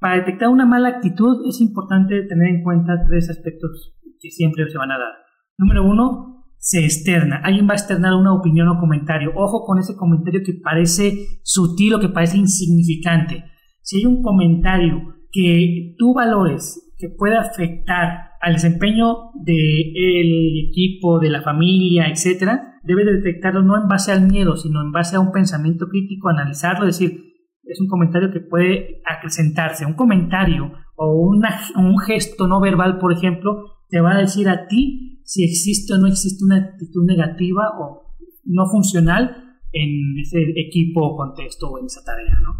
para 0.00 0.16
detectar 0.16 0.48
una 0.48 0.66
mala 0.66 0.88
actitud 0.88 1.46
es 1.48 1.60
importante 1.60 2.22
tener 2.24 2.48
en 2.48 2.62
cuenta 2.64 3.04
tres 3.06 3.30
aspectos 3.30 3.94
que 4.20 4.30
siempre 4.30 4.68
se 4.68 4.76
van 4.76 4.90
a 4.90 4.98
dar. 4.98 5.12
Número 5.56 5.84
uno, 5.84 6.46
se 6.58 6.84
externa. 6.84 7.40
Alguien 7.44 7.68
va 7.68 7.72
a 7.72 7.76
externar 7.76 8.14
una 8.14 8.34
opinión 8.34 8.68
o 8.68 8.78
comentario. 8.80 9.32
Ojo 9.36 9.64
con 9.64 9.78
ese 9.78 9.94
comentario 9.96 10.42
que 10.44 10.54
parece 10.54 11.40
sutil 11.44 11.94
o 11.94 12.00
que 12.00 12.08
parece 12.08 12.38
insignificante. 12.38 13.44
Si 13.82 13.98
hay 13.98 14.06
un 14.06 14.22
comentario 14.22 15.14
que 15.30 15.94
tú 15.98 16.14
valores 16.14 16.91
que 17.02 17.08
pueda 17.08 17.40
afectar 17.40 18.30
al 18.40 18.52
desempeño 18.52 19.32
del 19.34 20.68
equipo, 20.68 21.18
de 21.18 21.30
la 21.30 21.42
familia, 21.42 22.06
etcétera, 22.06 22.78
debe 22.84 23.04
detectarlo 23.04 23.62
no 23.62 23.76
en 23.76 23.88
base 23.88 24.12
al 24.12 24.28
miedo, 24.28 24.56
sino 24.56 24.80
en 24.80 24.92
base 24.92 25.16
a 25.16 25.20
un 25.20 25.32
pensamiento 25.32 25.88
crítico, 25.88 26.28
analizarlo, 26.28 26.86
decir, 26.86 27.24
es 27.64 27.80
un 27.80 27.88
comentario 27.88 28.30
que 28.32 28.38
puede 28.38 29.02
acrecentarse. 29.04 29.84
Un 29.84 29.94
comentario 29.94 30.70
o 30.94 31.28
un 31.28 31.98
gesto 31.98 32.46
no 32.46 32.60
verbal, 32.60 32.98
por 33.00 33.12
ejemplo, 33.12 33.64
te 33.88 34.00
va 34.00 34.12
a 34.12 34.20
decir 34.20 34.48
a 34.48 34.68
ti 34.68 35.22
si 35.24 35.42
existe 35.42 35.94
o 35.94 35.98
no 35.98 36.06
existe 36.06 36.44
una 36.44 36.58
actitud 36.58 37.04
negativa 37.04 37.64
o 37.80 38.14
no 38.44 38.66
funcional 38.70 39.58
en 39.72 40.20
ese 40.20 40.38
equipo 40.56 41.00
o 41.00 41.16
contexto 41.16 41.68
o 41.68 41.80
en 41.80 41.86
esa 41.86 42.04
tarea, 42.04 42.38
¿no? 42.44 42.52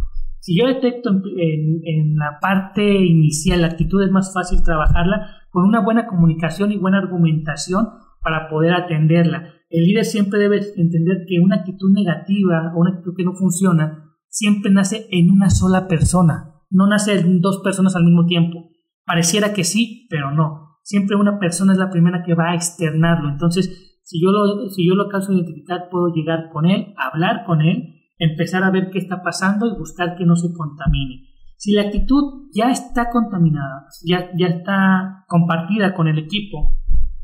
Si 0.43 0.59
yo 0.59 0.67
detecto 0.67 1.11
en, 1.11 2.17
la 2.17 2.41
parte 2.41 2.83
inicial 2.83 3.61
la 3.61 3.69
actitud 3.69 4.03
es 4.03 4.11
más 4.11 4.35
fácil 4.35 4.61
trabajarla 4.65 5.37
con 5.51 5.65
una 5.65 5.81
buena 5.81 6.09
comunicación 6.09 6.73
y 6.73 6.79
buena 6.79 6.99
argumentación 6.99 7.87
para 8.21 8.49
poder 8.49 8.75
atenderla. 8.75 9.55
El 9.71 9.85
líder 9.85 10.05
siempre 10.05 10.41
debe 10.41 10.57
entender 10.77 11.27
que 11.29 11.39
una 11.39 11.59
actitud 11.59 11.93
negativa 11.93 12.73
o 12.75 12.81
una 12.81 12.91
actitud 12.91 13.15
que 13.17 13.23
no 13.23 13.35
funciona 13.35 14.17
siempre 14.27 14.73
nace 14.73 15.07
en 15.13 15.31
una 15.31 15.49
sola 15.49 15.87
persona, 15.87 16.57
no 16.71 16.89
nace 16.89 17.21
en 17.21 17.41
dos 17.41 17.61
personas 17.63 17.95
al 17.95 18.03
mismo 18.03 18.27
tiempo. 18.27 18.69
Pareciera 19.07 19.55
que 19.55 19.63
sí, 19.63 20.09
pero 20.11 20.33
no. 20.33 20.79
Siempre 20.83 21.15
una 21.15 21.39
persona 21.39 21.71
es 21.73 21.79
la 21.79 21.91
primera 21.91 22.25
que 22.25 22.35
va 22.35 22.51
a 22.51 22.55
externarlo. 22.57 23.29
Entonces, 23.29 24.01
si 24.03 24.21
yo 24.21 24.33
lo, 24.33 24.69
si 24.71 24.89
yo 24.89 24.97
lo 24.97 25.05
a 25.05 25.33
identificar, 25.33 25.89
puedo 25.89 26.13
llegar 26.13 26.51
con 26.53 26.67
él, 26.67 26.95
hablar 26.97 27.45
con 27.47 27.61
él 27.61 28.02
empezar 28.23 28.63
a 28.63 28.71
ver 28.71 28.91
qué 28.91 28.99
está 28.99 29.23
pasando 29.23 29.67
y 29.67 29.79
buscar 29.79 30.17
que 30.17 30.25
no 30.25 30.37
se 30.37 30.53
contamine. 30.53 31.29
Si 31.57 31.73
la 31.73 31.83
actitud 31.83 32.49
ya 32.55 32.71
está 32.71 33.11
contaminada, 33.11 33.87
ya, 34.05 34.31
ya 34.37 34.47
está 34.47 35.25
compartida 35.29 35.95
con 35.95 36.09
el 36.09 36.19
equipo, 36.19 36.81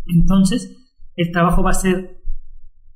entonces 0.07 0.95
el 1.17 1.31
trabajo 1.33 1.63
va 1.63 1.71
a 1.71 1.75
ser 1.75 2.21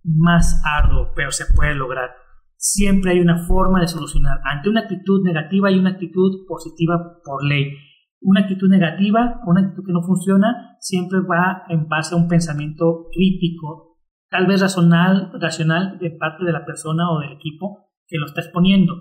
más 0.05 0.63
arduo, 0.65 1.13
pero 1.15 1.31
se 1.31 1.53
puede 1.55 1.75
lograr. 1.75 2.11
Siempre 2.57 3.13
hay 3.13 3.21
una 3.21 3.45
forma 3.47 3.81
de 3.81 3.89
solucionar. 3.89 4.41
Ante 4.45 4.69
una 4.69 4.81
actitud 4.81 5.25
negativa 5.25 5.69
hay 5.69 5.79
una 5.79 5.91
actitud 5.91 6.47
positiva 6.47 7.21
por 7.25 7.45
ley. 7.45 7.73
Una 8.21 8.43
actitud 8.43 8.69
negativa, 8.69 9.41
una 9.47 9.63
actitud 9.63 9.85
que 9.85 9.93
no 9.93 10.03
funciona, 10.03 10.77
siempre 10.81 11.21
va 11.21 11.65
en 11.69 11.89
base 11.89 12.15
a 12.15 12.19
un 12.19 12.29
pensamiento 12.29 13.07
crítico, 13.13 13.99
tal 14.31 14.47
vez 14.47 14.61
racional, 14.61 15.33
racional 15.41 15.99
de 15.99 16.11
parte 16.11 16.45
de 16.45 16.53
la 16.53 16.65
persona 16.65 17.11
o 17.11 17.21
del 17.21 17.33
equipo, 17.33 17.92
que 18.13 18.19
lo 18.19 18.27
está 18.27 18.43
exponiendo. 18.43 19.01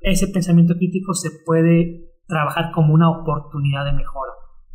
Ese 0.00 0.28
pensamiento 0.28 0.74
crítico 0.74 1.12
se 1.12 1.28
puede 1.44 2.10
trabajar 2.26 2.72
como 2.72 2.94
una 2.94 3.10
oportunidad 3.10 3.84
de 3.84 3.92
mejora. 3.92 4.32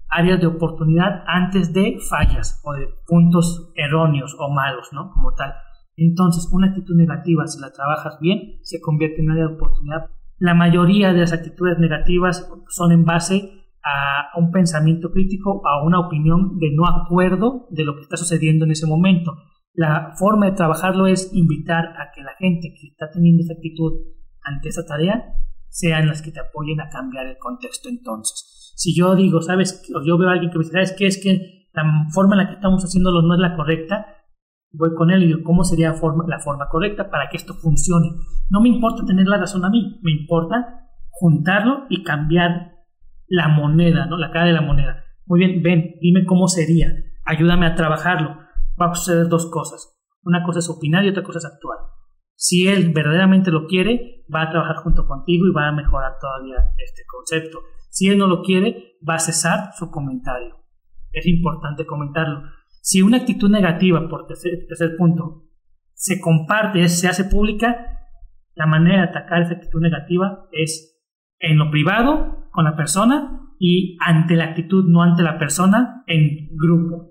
Áreas 0.07 0.39
de 0.39 0.47
oportunidad 0.47 1.23
antes 1.25 1.73
de 1.73 1.97
fallas 2.09 2.61
o 2.63 2.73
de 2.73 2.87
puntos 3.07 3.73
erróneos 3.75 4.35
o 4.39 4.49
malos, 4.49 4.89
¿no? 4.93 5.09
Como 5.11 5.33
tal. 5.33 5.53
Entonces, 5.97 6.47
una 6.51 6.67
actitud 6.67 6.95
negativa, 6.95 7.45
si 7.47 7.59
la 7.59 7.71
trabajas 7.71 8.19
bien, 8.21 8.59
se 8.61 8.79
convierte 8.79 9.21
en 9.21 9.31
área 9.31 9.47
de 9.47 9.55
oportunidad. 9.55 10.05
La 10.37 10.53
mayoría 10.53 11.11
de 11.11 11.19
las 11.19 11.33
actitudes 11.33 11.77
negativas 11.79 12.49
son 12.69 12.91
en 12.91 13.03
base 13.03 13.51
a 13.83 14.37
un 14.37 14.51
pensamiento 14.51 15.11
crítico, 15.11 15.61
a 15.67 15.83
una 15.83 15.99
opinión 15.99 16.57
de 16.59 16.71
no 16.73 16.85
acuerdo 16.85 17.67
de 17.71 17.83
lo 17.83 17.95
que 17.95 18.01
está 18.01 18.15
sucediendo 18.15 18.65
en 18.65 18.71
ese 18.71 18.87
momento. 18.87 19.33
La 19.73 20.13
forma 20.17 20.47
de 20.47 20.53
trabajarlo 20.53 21.07
es 21.07 21.31
invitar 21.33 21.85
a 21.97 22.11
que 22.13 22.21
la 22.21 22.33
gente 22.37 22.73
que 22.73 22.87
está 22.87 23.09
teniendo 23.11 23.43
esa 23.43 23.53
actitud 23.53 23.93
ante 24.43 24.69
esa 24.69 24.85
tarea 24.85 25.35
sean 25.69 26.07
las 26.07 26.21
que 26.21 26.31
te 26.31 26.39
apoyen 26.39 26.81
a 26.81 26.89
cambiar 26.89 27.27
el 27.27 27.37
contexto 27.37 27.89
entonces. 27.89 28.73
Si 28.75 28.95
yo 28.95 29.15
digo, 29.15 29.41
sabes, 29.41 29.83
o 29.95 30.01
yo 30.03 30.17
veo 30.17 30.29
a 30.29 30.33
alguien 30.33 30.51
que 30.51 30.57
me 30.57 30.63
dice, 30.63 30.73
¿sabes 30.73 30.95
qué? 30.97 31.07
Es 31.07 31.21
que 31.21 31.67
la 31.73 31.83
forma 32.11 32.35
en 32.35 32.39
la 32.39 32.47
que 32.47 32.55
estamos 32.55 32.83
haciéndolo 32.83 33.21
no 33.21 33.35
es 33.35 33.39
la 33.39 33.55
correcta, 33.55 34.07
voy 34.71 34.93
con 34.95 35.11
él 35.11 35.23
y 35.23 35.27
digo, 35.27 35.39
¿cómo 35.43 35.63
sería 35.63 35.89
la 35.89 36.39
forma 36.39 36.67
correcta 36.69 37.09
para 37.09 37.29
que 37.29 37.37
esto 37.37 37.53
funcione? 37.53 38.09
No 38.49 38.61
me 38.61 38.69
importa 38.69 39.05
tener 39.05 39.27
la 39.27 39.37
razón 39.37 39.65
a 39.65 39.69
mí, 39.69 39.99
me 40.01 40.11
importa 40.11 40.87
juntarlo 41.09 41.85
y 41.89 42.03
cambiar 42.03 42.73
la 43.27 43.47
moneda, 43.47 44.05
¿no? 44.05 44.17
La 44.17 44.31
cara 44.31 44.45
de 44.45 44.53
la 44.53 44.61
moneda. 44.61 45.03
Muy 45.25 45.39
bien, 45.39 45.61
ven, 45.61 45.95
dime 46.01 46.25
cómo 46.25 46.47
sería, 46.47 46.91
ayúdame 47.25 47.67
a 47.67 47.75
trabajarlo 47.75 48.48
va 48.79 48.91
a 48.91 48.95
suceder 48.95 49.27
dos 49.27 49.49
cosas. 49.51 49.95
Una 50.23 50.43
cosa 50.43 50.59
es 50.59 50.69
opinar 50.69 51.05
y 51.05 51.09
otra 51.09 51.23
cosa 51.23 51.39
es 51.39 51.45
actuar. 51.45 51.77
Si 52.35 52.67
él 52.67 52.93
verdaderamente 52.93 53.51
lo 53.51 53.67
quiere, 53.67 54.25
va 54.33 54.43
a 54.43 54.49
trabajar 54.49 54.77
junto 54.77 55.05
contigo 55.05 55.45
y 55.45 55.51
va 55.51 55.67
a 55.67 55.73
mejorar 55.73 56.13
todavía 56.21 56.55
este 56.77 57.01
concepto. 57.05 57.59
Si 57.89 58.07
él 58.07 58.17
no 58.17 58.27
lo 58.27 58.41
quiere, 58.41 58.97
va 59.07 59.15
a 59.15 59.19
cesar 59.19 59.71
su 59.77 59.91
comentario. 59.91 60.55
Es 61.11 61.25
importante 61.25 61.85
comentarlo. 61.85 62.43
Si 62.81 63.01
una 63.01 63.17
actitud 63.17 63.49
negativa, 63.49 64.07
por 64.07 64.25
tercer, 64.25 64.95
punto, 64.97 65.43
se 65.93 66.21
comparte, 66.21 66.87
se 66.87 67.07
hace 67.07 67.25
pública, 67.25 67.75
la 68.55 68.65
manera 68.65 69.01
de 69.01 69.09
atacar 69.09 69.41
esa 69.41 69.55
actitud 69.55 69.81
negativa 69.81 70.47
es 70.51 70.97
en 71.39 71.57
lo 71.57 71.69
privado, 71.71 72.49
con 72.51 72.65
la 72.65 72.75
persona, 72.75 73.41
y 73.59 73.97
ante 73.99 74.35
la 74.35 74.45
actitud, 74.45 74.85
no 74.87 75.03
ante 75.03 75.23
la 75.23 75.37
persona, 75.37 76.03
en 76.07 76.49
grupo. 76.55 77.08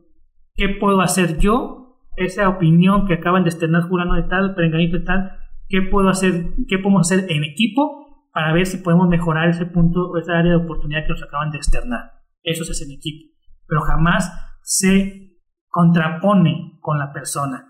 ¿Qué 0.59 0.69
puedo 0.81 1.01
hacer 1.01 1.39
yo? 1.39 2.01
Esa 2.17 2.49
opinión 2.49 3.07
que 3.07 3.15
acaban 3.15 3.45
de 3.45 3.51
externar 3.51 3.89
Jurano 3.89 4.15
de 4.15 4.25
tal, 4.25 4.57
Perenganito 4.57 4.99
de 4.99 5.05
tal, 5.05 5.31
¿qué 5.69 5.83
puedo 5.89 6.09
hacer? 6.09 6.49
¿Qué 6.67 6.79
podemos 6.79 7.07
hacer 7.07 7.31
en 7.31 7.45
equipo 7.45 8.27
para 8.35 8.53
ver 8.53 8.67
si 8.67 8.79
podemos 8.79 9.09
mejorar 9.09 9.49
ese 9.49 9.67
punto, 9.67 10.19
esa 10.19 10.37
área 10.37 10.51
de 10.51 10.65
oportunidad 10.65 11.03
que 11.07 11.13
nos 11.13 11.23
acaban 11.23 11.53
de 11.53 11.59
externar? 11.59 12.11
Eso 12.43 12.65
se 12.65 12.73
hace 12.73 12.85
en 12.85 12.91
equipo, 12.91 13.33
pero 13.69 13.83
jamás 13.83 14.33
se 14.63 15.37
contrapone 15.69 16.81
con 16.81 16.99
la 16.99 17.13
persona. 17.13 17.69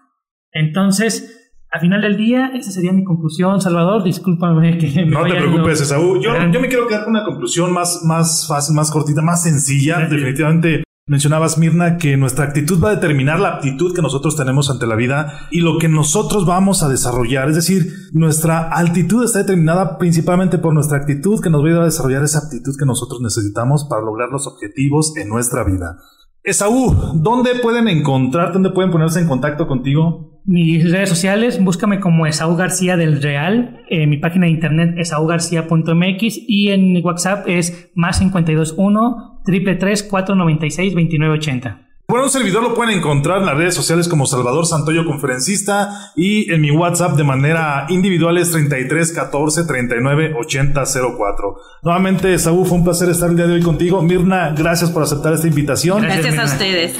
Entonces, 0.50 1.34
Al 1.70 1.80
final 1.80 2.00
del 2.00 2.16
día, 2.16 2.50
esa 2.54 2.70
sería 2.70 2.94
mi 2.94 3.04
conclusión, 3.04 3.60
Salvador. 3.60 4.02
Discúlpame 4.02 4.78
que 4.78 5.04
No 5.04 5.24
te 5.24 5.34
preocupes, 5.34 5.82
Esaú. 5.82 6.18
Yo, 6.18 6.32
yo 6.50 6.60
me 6.62 6.68
quiero 6.68 6.88
quedar 6.88 7.04
con 7.04 7.10
una 7.10 7.26
conclusión 7.26 7.74
más, 7.74 8.02
más 8.06 8.46
fácil, 8.48 8.74
más 8.74 8.90
cortita, 8.90 9.20
más 9.20 9.42
sencilla. 9.42 9.98
Definitivamente 9.98 10.87
Mencionabas, 11.08 11.56
Mirna, 11.56 11.96
que 11.96 12.18
nuestra 12.18 12.44
actitud 12.44 12.84
va 12.84 12.90
a 12.90 12.94
determinar 12.96 13.40
la 13.40 13.48
aptitud 13.48 13.94
que 13.94 14.02
nosotros 14.02 14.36
tenemos 14.36 14.70
ante 14.70 14.86
la 14.86 14.94
vida 14.94 15.48
y 15.50 15.60
lo 15.60 15.78
que 15.78 15.88
nosotros 15.88 16.44
vamos 16.44 16.82
a 16.82 16.90
desarrollar. 16.90 17.48
Es 17.48 17.56
decir, 17.56 17.86
nuestra 18.12 18.68
altitud 18.68 19.24
está 19.24 19.38
determinada 19.38 19.96
principalmente 19.96 20.58
por 20.58 20.74
nuestra 20.74 20.98
actitud 20.98 21.40
que 21.42 21.48
nos 21.48 21.64
va 21.64 21.80
a 21.80 21.86
desarrollar 21.86 22.24
esa 22.24 22.40
aptitud 22.40 22.76
que 22.78 22.84
nosotros 22.84 23.22
necesitamos 23.22 23.86
para 23.88 24.02
lograr 24.02 24.28
los 24.28 24.46
objetivos 24.46 25.16
en 25.16 25.30
nuestra 25.30 25.64
vida. 25.64 25.96
Esaú, 26.42 26.94
¿dónde 27.14 27.54
pueden 27.62 27.88
encontrar, 27.88 28.52
dónde 28.52 28.70
pueden 28.70 28.90
ponerse 28.90 29.18
en 29.18 29.28
contacto 29.28 29.66
contigo? 29.66 30.40
Mis 30.44 30.90
redes 30.90 31.08
sociales, 31.08 31.62
búscame 31.62 32.00
como 32.00 32.26
Esaú 32.26 32.56
García 32.56 32.96
del 32.96 33.20
Real, 33.20 33.82
eh, 33.90 34.06
mi 34.06 34.16
página 34.16 34.46
de 34.46 34.52
internet 34.52 34.94
es 34.96 35.08
esaugarcía.mx 35.08 36.38
y 36.46 36.68
en 36.68 37.04
WhatsApp 37.04 37.46
es 37.48 37.90
más 37.94 38.18
521 38.18 39.37
333 39.48 40.02
496 40.02 40.92
2980. 40.92 41.88
Bueno, 42.06 42.24
un 42.24 42.30
servidor 42.30 42.62
lo 42.62 42.74
pueden 42.74 42.98
encontrar 42.98 43.40
en 43.40 43.46
las 43.46 43.56
redes 43.56 43.74
sociales 43.74 44.08
como 44.08 44.26
Salvador 44.26 44.66
Santoyo 44.66 45.04
Conferencista 45.04 46.12
y 46.16 46.50
en 46.50 46.60
mi 46.60 46.70
WhatsApp 46.70 47.16
de 47.16 47.24
manera 47.24 47.86
individual 47.88 48.38
es 48.38 48.50
33 48.50 49.12
14 49.12 49.64
39 49.64 50.34
80 50.38 50.84
04. 50.84 51.56
Nuevamente, 51.82 52.38
Saúl, 52.38 52.66
fue 52.66 52.78
un 52.78 52.84
placer 52.84 53.08
estar 53.08 53.30
el 53.30 53.36
día 53.36 53.46
de 53.46 53.54
hoy 53.54 53.62
contigo. 53.62 54.02
Mirna, 54.02 54.54
gracias 54.56 54.90
por 54.90 55.02
aceptar 55.02 55.32
esta 55.32 55.48
invitación. 55.48 56.02
Gracias, 56.02 56.38
a 56.38 56.44
ustedes. 56.44 56.94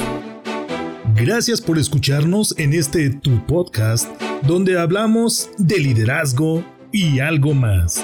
Gracias 1.15 1.61
por 1.61 1.77
escucharnos 1.77 2.55
en 2.57 2.73
este 2.73 3.09
Tu 3.09 3.45
Podcast, 3.45 4.09
donde 4.43 4.79
hablamos 4.79 5.49
de 5.57 5.79
liderazgo 5.79 6.63
y 6.91 7.19
algo 7.19 7.53
más. 7.53 8.03